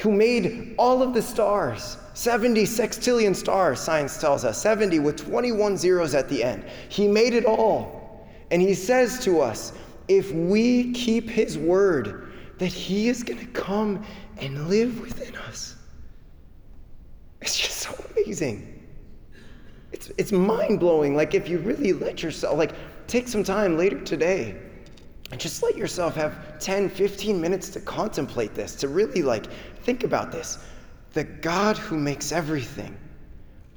who 0.00 0.12
made 0.12 0.74
all 0.76 1.02
of 1.02 1.14
the 1.14 1.22
stars, 1.22 1.96
70 2.12 2.64
sextillion 2.64 3.34
stars, 3.34 3.80
science 3.80 4.20
tells 4.20 4.44
us, 4.44 4.60
70 4.60 4.98
with 4.98 5.16
21 5.16 5.78
zeros 5.78 6.14
at 6.14 6.28
the 6.28 6.44
end. 6.44 6.66
He 6.90 7.08
made 7.08 7.32
it 7.32 7.46
all. 7.46 8.28
And 8.50 8.60
he 8.60 8.74
says 8.74 9.18
to 9.24 9.40
us, 9.40 9.72
if 10.08 10.32
we 10.32 10.92
keep 10.92 11.28
his 11.28 11.58
word, 11.58 12.32
that 12.58 12.72
he 12.72 13.08
is 13.08 13.22
going 13.22 13.38
to 13.38 13.46
come 13.46 14.04
and 14.38 14.68
live 14.68 15.00
within 15.00 15.36
us. 15.36 15.76
It's 17.40 17.58
just 17.58 17.78
so 17.78 17.94
amazing. 18.10 18.72
It's, 19.92 20.10
it's 20.18 20.32
mind 20.32 20.80
blowing. 20.80 21.14
Like, 21.14 21.34
if 21.34 21.48
you 21.48 21.58
really 21.58 21.92
let 21.92 22.22
yourself, 22.22 22.58
like, 22.58 22.72
take 23.06 23.28
some 23.28 23.44
time 23.44 23.76
later 23.76 24.00
today 24.00 24.56
and 25.30 25.40
just 25.40 25.62
let 25.62 25.76
yourself 25.76 26.14
have 26.14 26.58
10, 26.58 26.88
15 26.88 27.40
minutes 27.40 27.68
to 27.70 27.80
contemplate 27.80 28.54
this, 28.54 28.74
to 28.76 28.88
really, 28.88 29.22
like, 29.22 29.46
think 29.82 30.04
about 30.04 30.32
this. 30.32 30.58
The 31.12 31.24
God 31.24 31.76
who 31.76 31.96
makes 31.96 32.32
everything 32.32 32.96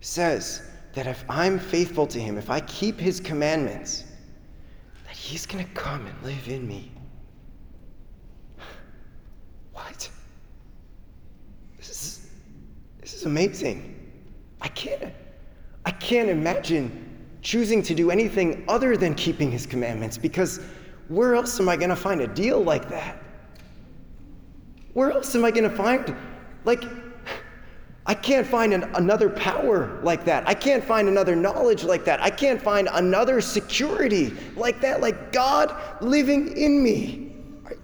says 0.01 0.61
that 0.93 1.07
if 1.07 1.23
I'm 1.29 1.59
faithful 1.59 2.07
to 2.07 2.19
him, 2.19 2.37
if 2.37 2.49
I 2.49 2.61
keep 2.61 2.99
his 2.99 3.19
commandments, 3.19 4.03
He's 5.19 5.45
to 5.63 5.69
come 5.71 6.07
and 6.07 6.23
live 6.23 6.47
in 6.47 6.65
me. 6.65 6.89
What? 9.73 10.09
This 11.77 11.89
is, 11.89 12.27
this 13.01 13.13
is 13.13 13.25
amazing. 13.25 13.99
I 14.61 14.69
can't, 14.69 15.13
I 15.85 15.91
can't 15.91 16.29
imagine 16.29 17.27
choosing 17.41 17.83
to 17.83 17.93
do 17.93 18.11
anything 18.11 18.63
other 18.69 18.95
than 18.95 19.13
keeping 19.13 19.51
his 19.51 19.65
commandments 19.65 20.17
because 20.17 20.61
where 21.09 21.35
else 21.35 21.59
am 21.59 21.67
I 21.67 21.75
to 21.89 21.97
find 21.97 22.21
a 22.21 22.27
deal 22.27 22.63
like 22.63 22.87
that? 22.89 23.21
Where 24.93 25.11
else 25.11 25.35
am 25.35 25.43
I 25.43 25.51
to 25.69 25.75
find, 25.75 26.15
like, 26.63 26.83
I 28.05 28.13
can't 28.13 28.47
find 28.47 28.73
an, 28.73 28.83
another 28.95 29.29
power 29.29 29.99
like 30.03 30.25
that. 30.25 30.47
I 30.47 30.53
can't 30.53 30.83
find 30.83 31.07
another 31.07 31.35
knowledge 31.35 31.83
like 31.83 32.05
that. 32.05 32.21
I 32.21 32.29
can't 32.29 32.61
find 32.61 32.89
another 32.91 33.41
security 33.41 34.33
like 34.55 34.81
that, 34.81 35.01
like 35.01 35.31
God 35.31 35.75
living 36.01 36.57
in 36.57 36.81
me. 36.81 37.31
Are, 37.65 37.75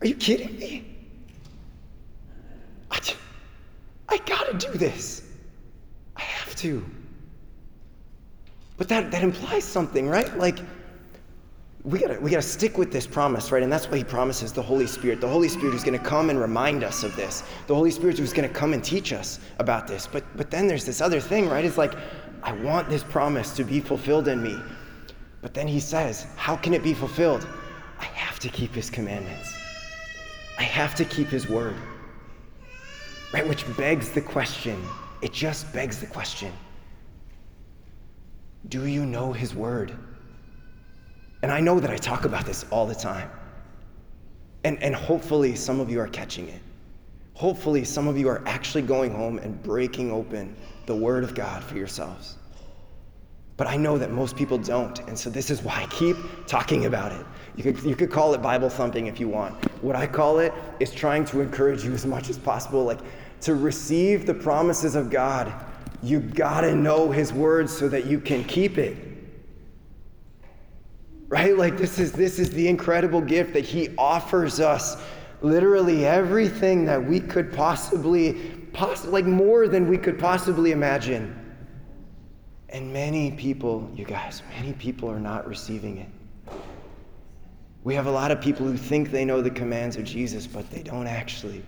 are 0.00 0.06
you 0.06 0.14
kidding 0.14 0.58
me? 0.58 0.84
I, 2.90 2.98
I 4.08 4.18
gotta 4.18 4.54
do 4.58 4.72
this. 4.76 5.22
I 6.16 6.22
have 6.22 6.54
to. 6.56 6.84
But 8.76 8.88
that, 8.88 9.10
that 9.10 9.22
implies 9.22 9.64
something, 9.64 10.08
right? 10.08 10.36
Like, 10.38 10.58
we 11.82 11.98
gotta, 11.98 12.20
we 12.20 12.30
gotta 12.30 12.42
stick 12.42 12.76
with 12.76 12.92
this 12.92 13.06
promise, 13.06 13.50
right? 13.50 13.62
And 13.62 13.72
that's 13.72 13.88
why 13.88 13.96
he 13.96 14.04
promises 14.04 14.52
the 14.52 14.62
Holy 14.62 14.86
Spirit. 14.86 15.20
The 15.20 15.28
Holy 15.28 15.48
Spirit 15.48 15.74
is 15.74 15.82
gonna 15.82 15.98
come 15.98 16.28
and 16.28 16.38
remind 16.38 16.84
us 16.84 17.02
of 17.02 17.16
this. 17.16 17.42
The 17.68 17.74
Holy 17.74 17.90
Spirit 17.90 18.18
is 18.18 18.32
gonna 18.34 18.48
come 18.50 18.74
and 18.74 18.84
teach 18.84 19.12
us 19.14 19.40
about 19.58 19.86
this. 19.86 20.06
But, 20.06 20.24
but 20.36 20.50
then 20.50 20.66
there's 20.66 20.84
this 20.84 21.00
other 21.00 21.20
thing, 21.20 21.48
right? 21.48 21.64
It's 21.64 21.78
like, 21.78 21.94
I 22.42 22.52
want 22.52 22.90
this 22.90 23.02
promise 23.02 23.52
to 23.56 23.64
be 23.64 23.80
fulfilled 23.80 24.28
in 24.28 24.42
me. 24.42 24.58
But 25.40 25.54
then 25.54 25.66
he 25.66 25.80
says, 25.80 26.26
How 26.36 26.54
can 26.54 26.74
it 26.74 26.82
be 26.82 26.92
fulfilled? 26.92 27.48
I 27.98 28.04
have 28.04 28.38
to 28.40 28.48
keep 28.48 28.74
his 28.74 28.90
commandments, 28.90 29.54
I 30.58 30.64
have 30.64 30.94
to 30.96 31.04
keep 31.04 31.28
his 31.28 31.48
word. 31.48 31.76
Right? 33.32 33.48
Which 33.48 33.64
begs 33.76 34.10
the 34.10 34.20
question. 34.20 34.82
It 35.22 35.32
just 35.32 35.72
begs 35.72 35.98
the 35.98 36.06
question 36.06 36.52
Do 38.68 38.86
you 38.86 39.06
know 39.06 39.32
his 39.32 39.54
word? 39.54 39.96
And 41.42 41.50
I 41.50 41.60
know 41.60 41.80
that 41.80 41.90
I 41.90 41.96
talk 41.96 42.24
about 42.24 42.44
this 42.44 42.66
all 42.70 42.86
the 42.86 42.94
time. 42.94 43.30
And, 44.64 44.82
and 44.82 44.94
hopefully, 44.94 45.56
some 45.56 45.80
of 45.80 45.90
you 45.90 46.00
are 46.00 46.08
catching 46.08 46.48
it. 46.48 46.60
Hopefully, 47.34 47.84
some 47.84 48.08
of 48.08 48.18
you 48.18 48.28
are 48.28 48.42
actually 48.46 48.82
going 48.82 49.10
home 49.10 49.38
and 49.38 49.62
breaking 49.62 50.10
open 50.12 50.54
the 50.84 50.94
Word 50.94 51.24
of 51.24 51.34
God 51.34 51.64
for 51.64 51.76
yourselves. 51.76 52.36
But 53.56 53.66
I 53.66 53.76
know 53.76 53.96
that 53.96 54.10
most 54.10 54.36
people 54.36 54.58
don't. 54.58 54.98
And 55.00 55.18
so, 55.18 55.30
this 55.30 55.48
is 55.50 55.62
why 55.62 55.82
I 55.82 55.86
keep 55.86 56.16
talking 56.46 56.84
about 56.84 57.12
it. 57.12 57.24
You 57.56 57.62
could, 57.62 57.82
you 57.82 57.96
could 57.96 58.10
call 58.10 58.34
it 58.34 58.42
Bible 58.42 58.68
thumping 58.68 59.06
if 59.06 59.18
you 59.18 59.28
want. 59.28 59.64
What 59.82 59.96
I 59.96 60.06
call 60.06 60.40
it 60.40 60.52
is 60.78 60.90
trying 60.90 61.24
to 61.26 61.40
encourage 61.40 61.82
you 61.82 61.92
as 61.92 62.04
much 62.04 62.28
as 62.28 62.38
possible, 62.38 62.84
like 62.84 63.00
to 63.42 63.54
receive 63.54 64.26
the 64.26 64.34
promises 64.34 64.94
of 64.94 65.08
God. 65.08 65.52
You 66.02 66.20
gotta 66.20 66.74
know 66.74 67.10
His 67.10 67.32
Word 67.32 67.70
so 67.70 67.88
that 67.88 68.04
you 68.04 68.20
can 68.20 68.44
keep 68.44 68.76
it 68.76 69.09
right 71.30 71.56
like 71.56 71.78
this 71.78 71.98
is 71.98 72.12
this 72.12 72.38
is 72.38 72.50
the 72.50 72.68
incredible 72.68 73.22
gift 73.22 73.54
that 73.54 73.64
he 73.64 73.88
offers 73.96 74.60
us 74.60 75.02
literally 75.42 76.04
everything 76.06 76.84
that 76.84 77.02
we 77.02 77.20
could 77.20 77.52
possibly, 77.52 78.34
poss- 78.72 79.06
like 79.06 79.24
more 79.24 79.68
than 79.68 79.88
we 79.88 79.98
could 79.98 80.18
possibly 80.18 80.72
imagine. 80.72 81.36
And 82.68 82.92
many 82.92 83.32
people, 83.32 83.90
you 83.94 84.04
guys, 84.04 84.42
many 84.50 84.72
people 84.74 85.10
are 85.10 85.18
not 85.18 85.46
receiving 85.46 85.98
it. 85.98 86.08
We 87.82 87.94
have 87.94 88.06
a 88.06 88.10
lot 88.10 88.30
of 88.30 88.40
people 88.40 88.66
who 88.66 88.76
think 88.76 89.10
they 89.10 89.24
know 89.24 89.40
the 89.40 89.50
commands 89.50 89.96
of 89.96 90.04
Jesus, 90.04 90.46
but 90.46 90.70
they 90.70 90.82
don't 90.82 91.06
actually 91.06 91.62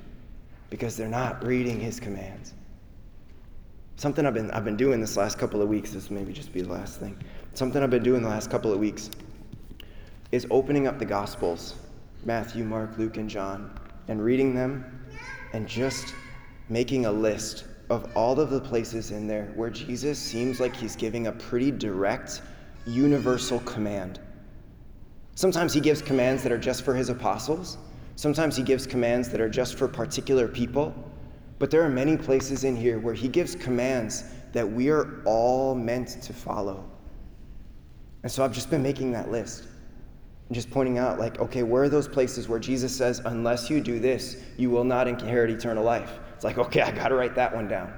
because 0.69 0.97
they're 0.97 1.09
not 1.09 1.43
reading 1.45 1.81
his 1.81 1.99
commands. 1.99 2.55
Something 3.97 4.27
I've 4.27 4.35
been, 4.35 4.51
I've 4.51 4.65
been 4.65 4.77
doing 4.77 5.01
this 5.01 5.17
last 5.17 5.39
couple 5.39 5.61
of 5.61 5.69
weeks, 5.69 5.93
this 5.93 6.11
maybe 6.11 6.33
just 6.33 6.53
be 6.53 6.63
the 6.63 6.73
last 6.73 6.99
thing. 6.99 7.17
Something 7.55 7.83
I've 7.83 7.91
been 7.91 8.03
doing 8.03 8.23
the 8.23 8.29
last 8.29 8.51
couple 8.51 8.73
of 8.73 8.79
weeks 8.79 9.11
is 10.33 10.47
opening 10.51 10.87
up 10.87 10.99
the 10.99 11.05
Gospels 11.05 11.77
Matthew, 12.25 12.65
Mark, 12.65 12.99
Luke, 12.99 13.17
and 13.17 13.29
John 13.29 13.79
and 14.09 14.23
reading 14.23 14.55
them 14.55 15.07
and 15.53 15.69
just 15.69 16.15
making 16.69 17.07
a 17.07 17.13
list 17.13 17.65
of 17.91 18.11
all 18.17 18.39
of 18.41 18.51
the 18.51 18.61
places 18.61 19.11
in 19.11 19.27
there 19.27 19.53
where 19.55 19.71
Jesus 19.71 20.19
seems 20.19 20.59
like 20.61 20.75
he's 20.75 20.97
giving 20.97 21.27
a 21.27 21.33
pretty 21.33 21.71
direct, 21.71 22.43
universal 22.87 23.61
command. 23.61 24.21
Sometimes 25.35 25.73
he 25.73 25.81
gives 25.81 26.03
commands 26.03 26.43
that 26.43 26.53
are 26.53 26.59
just 26.59 26.85
for 26.85 26.95
his 26.95 27.09
apostles, 27.09 27.79
Sometimes 28.17 28.57
he 28.57 28.63
gives 28.63 28.87
commands 28.87 29.29
that 29.31 29.41
are 29.41 29.49
just 29.49 29.77
for 29.77 29.89
particular 29.89 30.47
people, 30.47 30.95
but 31.59 31.71
there 31.71 31.83
are 31.83 31.89
many 31.89 32.17
places 32.17 32.65
in 32.65 32.77
here 32.77 32.99
where 32.99 33.15
he 33.15 33.29
gives 33.29 33.55
commands 33.55 34.25
that 34.53 34.71
we 34.71 34.91
are 34.91 35.23
all 35.25 35.75
meant 35.75 36.23
to 36.23 36.33
follow. 36.33 36.85
And 38.23 38.31
so 38.31 38.45
I've 38.45 38.53
just 38.53 38.71
been 38.71 38.83
making 38.83 39.13
that 39.13 39.31
list 39.31 39.67
and 40.49 40.55
just 40.55 40.71
pointing 40.71 40.99
out, 40.99 41.19
like, 41.19 41.39
okay, 41.41 41.63
where 41.63 41.85
are 41.85 41.89
those 41.89 42.09
places 42.09 42.49
where 42.49 42.59
Jesus 42.59 42.95
says, 42.95 43.21
unless 43.25 43.71
you 43.71 43.81
do 43.81 43.99
this, 43.99 44.37
you 44.59 44.71
will 44.71 44.85
not 44.85 45.09
inherit 45.09 45.51
eternal 45.51 45.85
life? 45.85 46.19
It's 46.35 46.45
like, 46.45 46.59
okay, 46.59 46.83
I 46.83 46.91
got 46.91 47.09
to 47.09 47.15
write 47.15 47.35
that 47.37 47.55
one 47.55 47.69
down. 47.69 47.93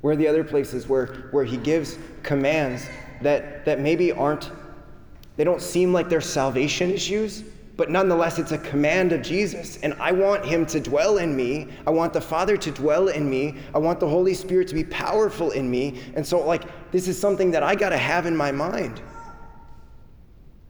Where 0.00 0.12
are 0.12 0.16
the 0.16 0.28
other 0.28 0.44
places 0.44 0.88
where, 0.88 1.28
where 1.30 1.44
he 1.44 1.56
gives 1.56 1.98
commands 2.22 2.86
that, 3.22 3.64
that 3.64 3.80
maybe 3.80 4.12
aren't, 4.12 4.50
they 5.36 5.44
don't 5.44 5.62
seem 5.62 5.92
like 5.92 6.08
they're 6.08 6.20
salvation 6.20 6.90
issues, 6.90 7.44
but 7.76 7.90
nonetheless, 7.90 8.38
it's 8.38 8.52
a 8.52 8.58
command 8.58 9.12
of 9.12 9.22
Jesus. 9.22 9.78
And 9.82 9.94
I 9.94 10.12
want 10.12 10.44
him 10.44 10.64
to 10.66 10.78
dwell 10.78 11.18
in 11.18 11.34
me. 11.34 11.68
I 11.86 11.90
want 11.90 12.12
the 12.12 12.20
Father 12.20 12.56
to 12.56 12.70
dwell 12.70 13.08
in 13.08 13.28
me. 13.28 13.56
I 13.74 13.78
want 13.78 13.98
the 13.98 14.08
Holy 14.08 14.34
Spirit 14.34 14.68
to 14.68 14.74
be 14.74 14.84
powerful 14.84 15.50
in 15.50 15.68
me. 15.68 16.00
And 16.14 16.24
so, 16.24 16.38
like, 16.46 16.62
this 16.92 17.08
is 17.08 17.18
something 17.18 17.50
that 17.50 17.64
I 17.64 17.74
got 17.74 17.88
to 17.88 17.98
have 17.98 18.26
in 18.26 18.36
my 18.36 18.52
mind. 18.52 19.02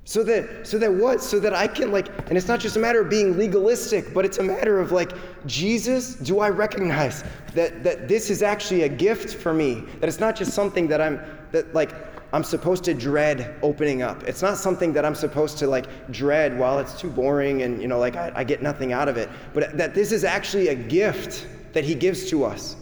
So 0.06 0.22
that, 0.24 0.66
so 0.66 0.76
that 0.78 0.92
what? 0.92 1.22
So 1.22 1.40
that 1.40 1.54
I 1.54 1.66
can, 1.66 1.90
like, 1.90 2.08
and 2.28 2.36
it's 2.36 2.46
not 2.46 2.60
just 2.60 2.76
a 2.76 2.78
matter 2.78 3.00
of 3.00 3.08
being 3.08 3.38
legalistic, 3.38 4.12
but 4.12 4.24
it's 4.26 4.36
a 4.36 4.42
matter 4.42 4.78
of, 4.78 4.92
like, 4.92 5.12
Jesus, 5.46 6.14
do 6.16 6.40
I 6.40 6.50
recognize 6.50 7.24
that, 7.54 7.82
that 7.84 8.06
this 8.06 8.28
is 8.28 8.42
actually 8.42 8.82
a 8.82 8.88
gift 8.88 9.34
for 9.34 9.54
me? 9.54 9.82
That 10.00 10.08
it's 10.08 10.20
not 10.20 10.36
just 10.36 10.52
something 10.52 10.86
that 10.88 11.00
I'm, 11.00 11.20
that, 11.52 11.72
like, 11.74 11.94
I'm 12.34 12.42
supposed 12.42 12.82
to 12.84 12.94
dread 12.94 13.54
opening 13.62 14.02
up. 14.02 14.24
It's 14.24 14.42
not 14.42 14.58
something 14.58 14.92
that 14.94 15.04
I'm 15.04 15.14
supposed 15.14 15.56
to 15.58 15.68
like 15.68 15.86
dread 16.10 16.58
while 16.58 16.80
it's 16.80 17.00
too 17.00 17.08
boring 17.08 17.62
and 17.62 17.80
you 17.80 17.86
know 17.86 18.00
like 18.00 18.16
I, 18.16 18.32
I 18.34 18.42
get 18.42 18.60
nothing 18.60 18.92
out 18.92 19.08
of 19.08 19.16
it. 19.16 19.30
But 19.52 19.76
that 19.78 19.94
this 19.94 20.10
is 20.10 20.24
actually 20.24 20.66
a 20.66 20.74
gift 20.74 21.46
that 21.74 21.84
he 21.84 21.94
gives 21.94 22.28
to 22.30 22.44
us. 22.44 22.74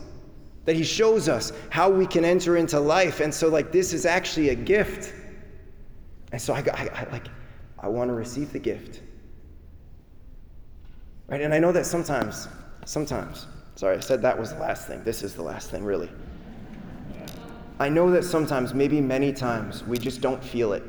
That 0.64 0.75
he 0.75 0.85
shows 0.85 1.29
us 1.29 1.52
how 1.69 1.91
we 1.91 2.07
can 2.07 2.25
enter 2.25 2.57
into 2.57 2.81
life. 2.81 3.21
And 3.21 3.35
so 3.35 3.49
like 3.49 3.73
this 3.73 3.93
is 3.93 4.07
actually 4.07 4.49
a 4.49 4.55
gift. 4.55 5.12
And 6.32 6.40
so 6.40 6.54
I, 6.54 6.60
I, 6.72 6.88
I 6.94 7.08
like 7.12 7.28
I 7.78 7.88
want 7.88 8.08
to 8.08 8.14
receive 8.14 8.52
the 8.52 8.58
gift. 8.58 9.00
Right? 11.28 11.40
And 11.40 11.52
I 11.52 11.58
know 11.58 11.72
that 11.72 11.84
sometimes, 11.84 12.48
sometimes, 12.84 13.46
sorry, 13.74 13.96
I 13.96 14.00
said 14.00 14.22
that 14.22 14.38
was 14.38 14.52
the 14.52 14.58
last 14.58 14.86
thing. 14.86 15.02
This 15.04 15.22
is 15.22 15.34
the 15.34 15.42
last 15.42 15.70
thing, 15.70 15.84
really. 15.84 16.10
I 17.78 17.88
know 17.88 18.10
that 18.10 18.22
sometimes, 18.22 18.74
maybe 18.74 19.00
many 19.00 19.32
times, 19.32 19.82
we 19.84 19.98
just 19.98 20.20
don't 20.20 20.42
feel 20.42 20.73
it. 20.73 20.84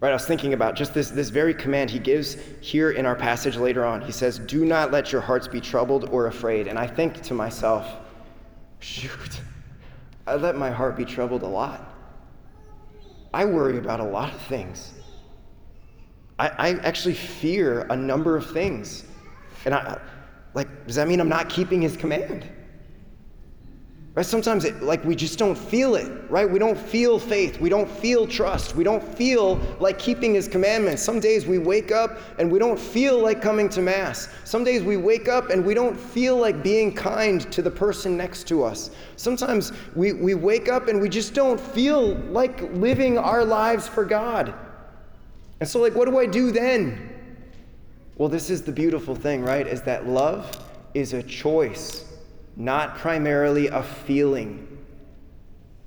Right, 0.00 0.10
I 0.10 0.12
was 0.12 0.26
thinking 0.26 0.52
about 0.52 0.76
just 0.76 0.94
this, 0.94 1.10
this 1.10 1.28
very 1.28 1.52
command 1.52 1.90
he 1.90 1.98
gives 1.98 2.36
here 2.60 2.92
in 2.92 3.04
our 3.04 3.16
passage 3.16 3.56
later 3.56 3.84
on. 3.84 4.00
He 4.00 4.12
says, 4.12 4.38
Do 4.38 4.64
not 4.64 4.92
let 4.92 5.10
your 5.10 5.20
hearts 5.20 5.48
be 5.48 5.60
troubled 5.60 6.08
or 6.10 6.28
afraid. 6.28 6.68
And 6.68 6.78
I 6.78 6.86
think 6.86 7.20
to 7.22 7.34
myself, 7.34 7.96
shoot, 8.78 9.40
I 10.26 10.36
let 10.36 10.56
my 10.56 10.70
heart 10.70 10.96
be 10.96 11.04
troubled 11.04 11.42
a 11.42 11.48
lot. 11.48 11.97
I 13.32 13.44
worry 13.44 13.78
about 13.78 14.00
a 14.00 14.04
lot 14.04 14.32
of 14.32 14.40
things. 14.42 14.92
I, 16.38 16.48
I 16.48 16.68
actually 16.80 17.14
fear 17.14 17.86
a 17.90 17.96
number 17.96 18.36
of 18.36 18.50
things. 18.50 19.04
And 19.64 19.74
I, 19.74 20.00
like, 20.54 20.86
does 20.86 20.96
that 20.96 21.08
mean 21.08 21.20
I'm 21.20 21.28
not 21.28 21.48
keeping 21.48 21.82
his 21.82 21.96
command? 21.96 22.48
Right? 24.14 24.26
Sometimes, 24.26 24.64
it, 24.64 24.82
like, 24.82 25.04
we 25.04 25.14
just 25.14 25.38
don't 25.38 25.56
feel 25.56 25.94
it, 25.94 26.10
right? 26.28 26.50
We 26.50 26.58
don't 26.58 26.78
feel 26.78 27.20
faith. 27.20 27.60
We 27.60 27.68
don't 27.68 27.88
feel 27.88 28.26
trust. 28.26 28.74
We 28.74 28.82
don't 28.82 29.02
feel 29.02 29.60
like 29.78 29.98
keeping 29.98 30.34
His 30.34 30.48
commandments. 30.48 31.02
Some 31.02 31.20
days 31.20 31.46
we 31.46 31.58
wake 31.58 31.92
up 31.92 32.18
and 32.40 32.50
we 32.50 32.58
don't 32.58 32.78
feel 32.78 33.20
like 33.20 33.40
coming 33.40 33.68
to 33.68 33.80
Mass. 33.80 34.28
Some 34.44 34.64
days 34.64 34.82
we 34.82 34.96
wake 34.96 35.28
up 35.28 35.50
and 35.50 35.64
we 35.64 35.72
don't 35.72 35.96
feel 35.96 36.36
like 36.36 36.64
being 36.64 36.92
kind 36.92 37.40
to 37.52 37.62
the 37.62 37.70
person 37.70 38.16
next 38.16 38.48
to 38.48 38.64
us. 38.64 38.90
Sometimes 39.14 39.72
we, 39.94 40.12
we 40.12 40.34
wake 40.34 40.68
up 40.68 40.88
and 40.88 41.00
we 41.00 41.08
just 41.08 41.32
don't 41.32 41.60
feel 41.60 42.16
like 42.30 42.60
living 42.72 43.18
our 43.18 43.44
lives 43.44 43.86
for 43.86 44.04
God. 44.04 44.52
And 45.60 45.68
so, 45.68 45.80
like, 45.80 45.94
what 45.94 46.08
do 46.08 46.18
I 46.18 46.26
do 46.26 46.50
then? 46.50 47.14
Well, 48.16 48.28
this 48.28 48.50
is 48.50 48.62
the 48.62 48.72
beautiful 48.72 49.14
thing, 49.14 49.42
right? 49.42 49.66
Is 49.66 49.82
that 49.82 50.08
love 50.08 50.60
is 50.94 51.12
a 51.12 51.22
choice 51.22 52.07
not 52.58 52.98
primarily 52.98 53.68
a 53.68 53.82
feeling. 53.82 54.66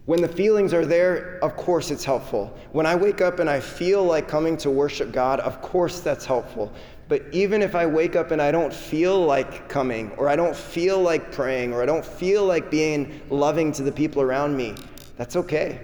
When 0.06 0.22
the 0.22 0.28
feelings 0.28 0.74
are 0.74 0.86
there, 0.86 1.38
of 1.44 1.56
course 1.58 1.92
it's 1.92 2.06
helpful. 2.06 2.58
When 2.72 2.86
I 2.86 2.96
wake 2.96 3.22
up 3.22 3.40
and 3.40 3.50
I 3.50 3.60
feel 3.60 4.04
like 4.04 4.28
coming 4.28 4.56
to 4.58 4.72
worship 4.72 5.12
God, 5.12 5.42
of 5.42 5.62
course 5.62 6.00
that's 6.00 6.26
helpful. 6.26 6.72
But 7.10 7.24
even 7.34 7.62
if 7.62 7.76
I 7.76 7.86
wake 7.86 8.16
up 8.16 8.32
and 8.32 8.42
I 8.42 8.52
don't 8.52 8.74
feel 8.74 9.20
like 9.20 9.68
coming, 9.68 10.12
or 10.12 10.30
I 10.30 10.38
don't 10.38 10.56
feel 10.56 11.02
like 11.02 11.34
praying, 11.34 11.74
or 11.74 11.84
I 11.84 11.86
don't 11.86 12.06
feel 12.06 12.46
like 12.46 12.72
being 12.72 13.22
loving 13.30 13.74
to 13.74 13.84
the 13.84 13.92
people 13.92 14.22
around 14.22 14.56
me, 14.56 14.76
that's 15.18 15.36
okay. 15.36 15.82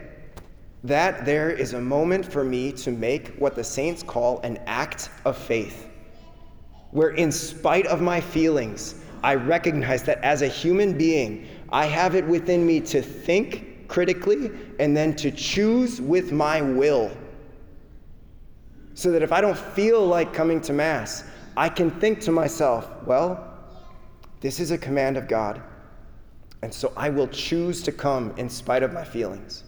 That 0.86 1.26
there 1.26 1.50
is 1.50 1.74
a 1.74 1.82
moment 1.82 2.32
for 2.32 2.46
me 2.46 2.72
to 2.72 2.92
make 2.92 3.36
what 3.36 3.56
the 3.56 3.64
saints 3.64 4.04
call 4.04 4.40
an 4.40 4.58
act 4.68 5.10
of 5.26 5.38
faith, 5.38 5.90
where 6.92 7.10
in 7.10 7.30
spite 7.30 7.88
of 7.88 8.02
my 8.02 8.22
feelings, 8.22 8.96
I 9.24 9.36
recognize 9.36 10.04
that 10.04 10.24
as 10.24 10.42
a 10.42 10.48
human 10.48 10.98
being, 10.98 11.48
I 11.70 11.86
have 11.86 12.16
it 12.16 12.26
within 12.26 12.66
me 12.66 12.80
to 12.82 13.02
think 13.02 13.88
critically 13.88 14.52
and 14.80 14.96
then 14.96 15.16
to 15.16 15.32
choose 15.32 16.02
with 16.02 16.32
my 16.32 16.62
will. 16.62 17.12
So 18.94 19.12
that 19.12 19.22
if 19.22 19.32
I 19.32 19.42
don't 19.42 19.58
feel 19.58 20.06
like 20.06 20.34
coming 20.34 20.62
to 20.62 20.74
Mass, 20.74 21.24
I 21.56 21.70
can 21.70 21.92
think 21.92 22.20
to 22.22 22.32
myself, 22.32 22.90
well, 23.06 23.44
this 24.42 24.60
is 24.60 24.72
a 24.72 24.78
command 24.78 25.18
of 25.18 25.28
God. 25.28 25.62
And 26.62 26.74
so 26.74 26.92
I 26.98 27.10
will 27.10 27.28
choose 27.28 27.82
to 27.84 27.92
come 27.92 28.34
in 28.38 28.50
spite 28.50 28.84
of 28.84 28.94
my 28.94 29.04
feelings. 29.04 29.64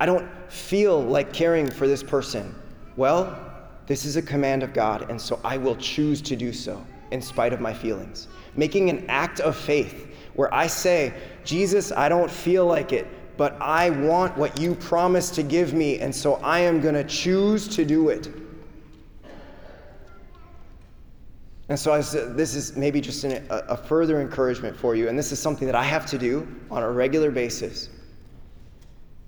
I 0.00 0.06
don't 0.06 0.28
feel 0.50 1.00
like 1.00 1.32
caring 1.32 1.70
for 1.70 1.86
this 1.86 2.02
person. 2.02 2.54
Well, 2.96 3.38
this 3.86 4.04
is 4.04 4.16
a 4.16 4.22
command 4.22 4.62
of 4.62 4.72
God, 4.72 5.10
and 5.10 5.20
so 5.20 5.38
I 5.44 5.58
will 5.58 5.76
choose 5.76 6.22
to 6.22 6.36
do 6.36 6.52
so 6.52 6.84
in 7.14 7.22
spite 7.22 7.52
of 7.52 7.60
my 7.60 7.72
feelings. 7.72 8.26
Making 8.56 8.90
an 8.90 9.06
act 9.08 9.38
of 9.38 9.56
faith 9.56 10.14
where 10.34 10.52
I 10.52 10.66
say, 10.66 11.14
Jesus, 11.44 11.92
I 11.92 12.08
don't 12.08 12.30
feel 12.30 12.66
like 12.66 12.92
it, 12.92 13.06
but 13.36 13.56
I 13.62 13.90
want 13.90 14.36
what 14.36 14.60
you 14.60 14.74
promised 14.74 15.34
to 15.36 15.44
give 15.44 15.74
me, 15.74 16.00
and 16.00 16.12
so 16.12 16.34
I 16.34 16.58
am 16.58 16.80
going 16.80 16.96
to 16.96 17.04
choose 17.04 17.68
to 17.68 17.84
do 17.84 18.08
it. 18.08 18.28
And 21.68 21.78
so 21.78 21.92
I 21.92 22.00
said, 22.00 22.36
this 22.36 22.56
is 22.56 22.76
maybe 22.76 23.00
just 23.00 23.22
an, 23.22 23.46
a, 23.48 23.58
a 23.68 23.76
further 23.76 24.20
encouragement 24.20 24.76
for 24.76 24.96
you, 24.96 25.08
and 25.08 25.16
this 25.16 25.30
is 25.30 25.38
something 25.38 25.66
that 25.66 25.76
I 25.76 25.84
have 25.84 26.06
to 26.06 26.18
do 26.18 26.46
on 26.68 26.82
a 26.82 26.90
regular 26.90 27.30
basis. 27.30 27.90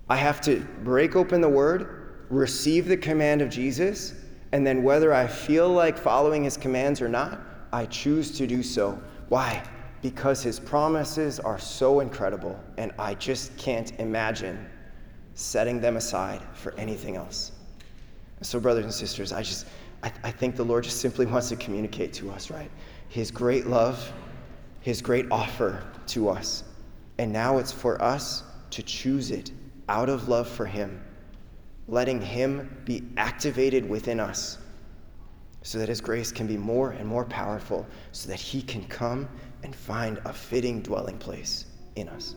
I 0.09 0.17
have 0.17 0.41
to 0.41 0.59
break 0.83 1.15
open 1.15 1.39
the 1.39 1.49
Word, 1.49 2.25
receive 2.29 2.85
the 2.85 2.97
command 2.97 3.41
of 3.41 3.49
Jesus, 3.49 4.13
and 4.51 4.67
then 4.67 4.83
whether 4.83 5.13
I 5.13 5.25
feel 5.25 5.69
like 5.69 5.97
following 5.97 6.43
His 6.43 6.57
commands 6.57 7.01
or 7.01 7.07
not, 7.07 7.41
I 7.77 7.85
choose 7.85 8.31
to 8.39 8.47
do 8.47 8.63
so. 8.63 8.99
Why? 9.29 9.61
Because 10.01 10.41
his 10.41 10.59
promises 10.59 11.39
are 11.39 11.59
so 11.59 11.99
incredible, 11.99 12.59
and 12.77 12.91
I 12.97 13.13
just 13.13 13.55
can't 13.55 13.91
imagine 13.99 14.67
setting 15.35 15.79
them 15.79 15.95
aside 15.95 16.41
for 16.55 16.73
anything 16.73 17.17
else. 17.17 17.51
So, 18.41 18.59
brothers 18.59 18.85
and 18.85 18.93
sisters, 18.93 19.31
I 19.31 19.43
just, 19.43 19.67
I, 20.01 20.11
I 20.23 20.31
think 20.31 20.55
the 20.55 20.65
Lord 20.65 20.85
just 20.85 21.01
simply 21.01 21.27
wants 21.27 21.49
to 21.49 21.55
communicate 21.55 22.13
to 22.13 22.31
us, 22.31 22.49
right? 22.49 22.71
His 23.09 23.29
great 23.29 23.67
love, 23.67 24.11
his 24.79 24.99
great 24.99 25.27
offer 25.29 25.83
to 26.07 26.29
us. 26.29 26.63
And 27.19 27.31
now 27.31 27.59
it's 27.59 27.71
for 27.71 28.01
us 28.01 28.41
to 28.71 28.81
choose 28.81 29.29
it 29.29 29.51
out 29.87 30.09
of 30.09 30.29
love 30.29 30.49
for 30.49 30.65
him, 30.65 30.99
letting 31.87 32.21
him 32.21 32.75
be 32.85 33.03
activated 33.17 33.87
within 33.87 34.19
us 34.19 34.57
so 35.67 35.77
that 35.79 35.89
His 35.89 35.99
grace 35.99 36.31
can 36.31 36.47
be 36.47 36.55
more 36.55 36.91
and 36.91 37.05
more 37.05 37.25
powerful, 37.25 37.85
so 38.13 38.29
that 38.29 38.39
He 38.39 38.61
can 38.61 38.85
come 38.85 39.27
and 39.63 39.75
find 39.75 40.17
a 40.23 40.31
fitting 40.31 40.81
dwelling 40.81 41.17
place 41.17 41.65
in 41.97 42.07
us. 42.07 42.35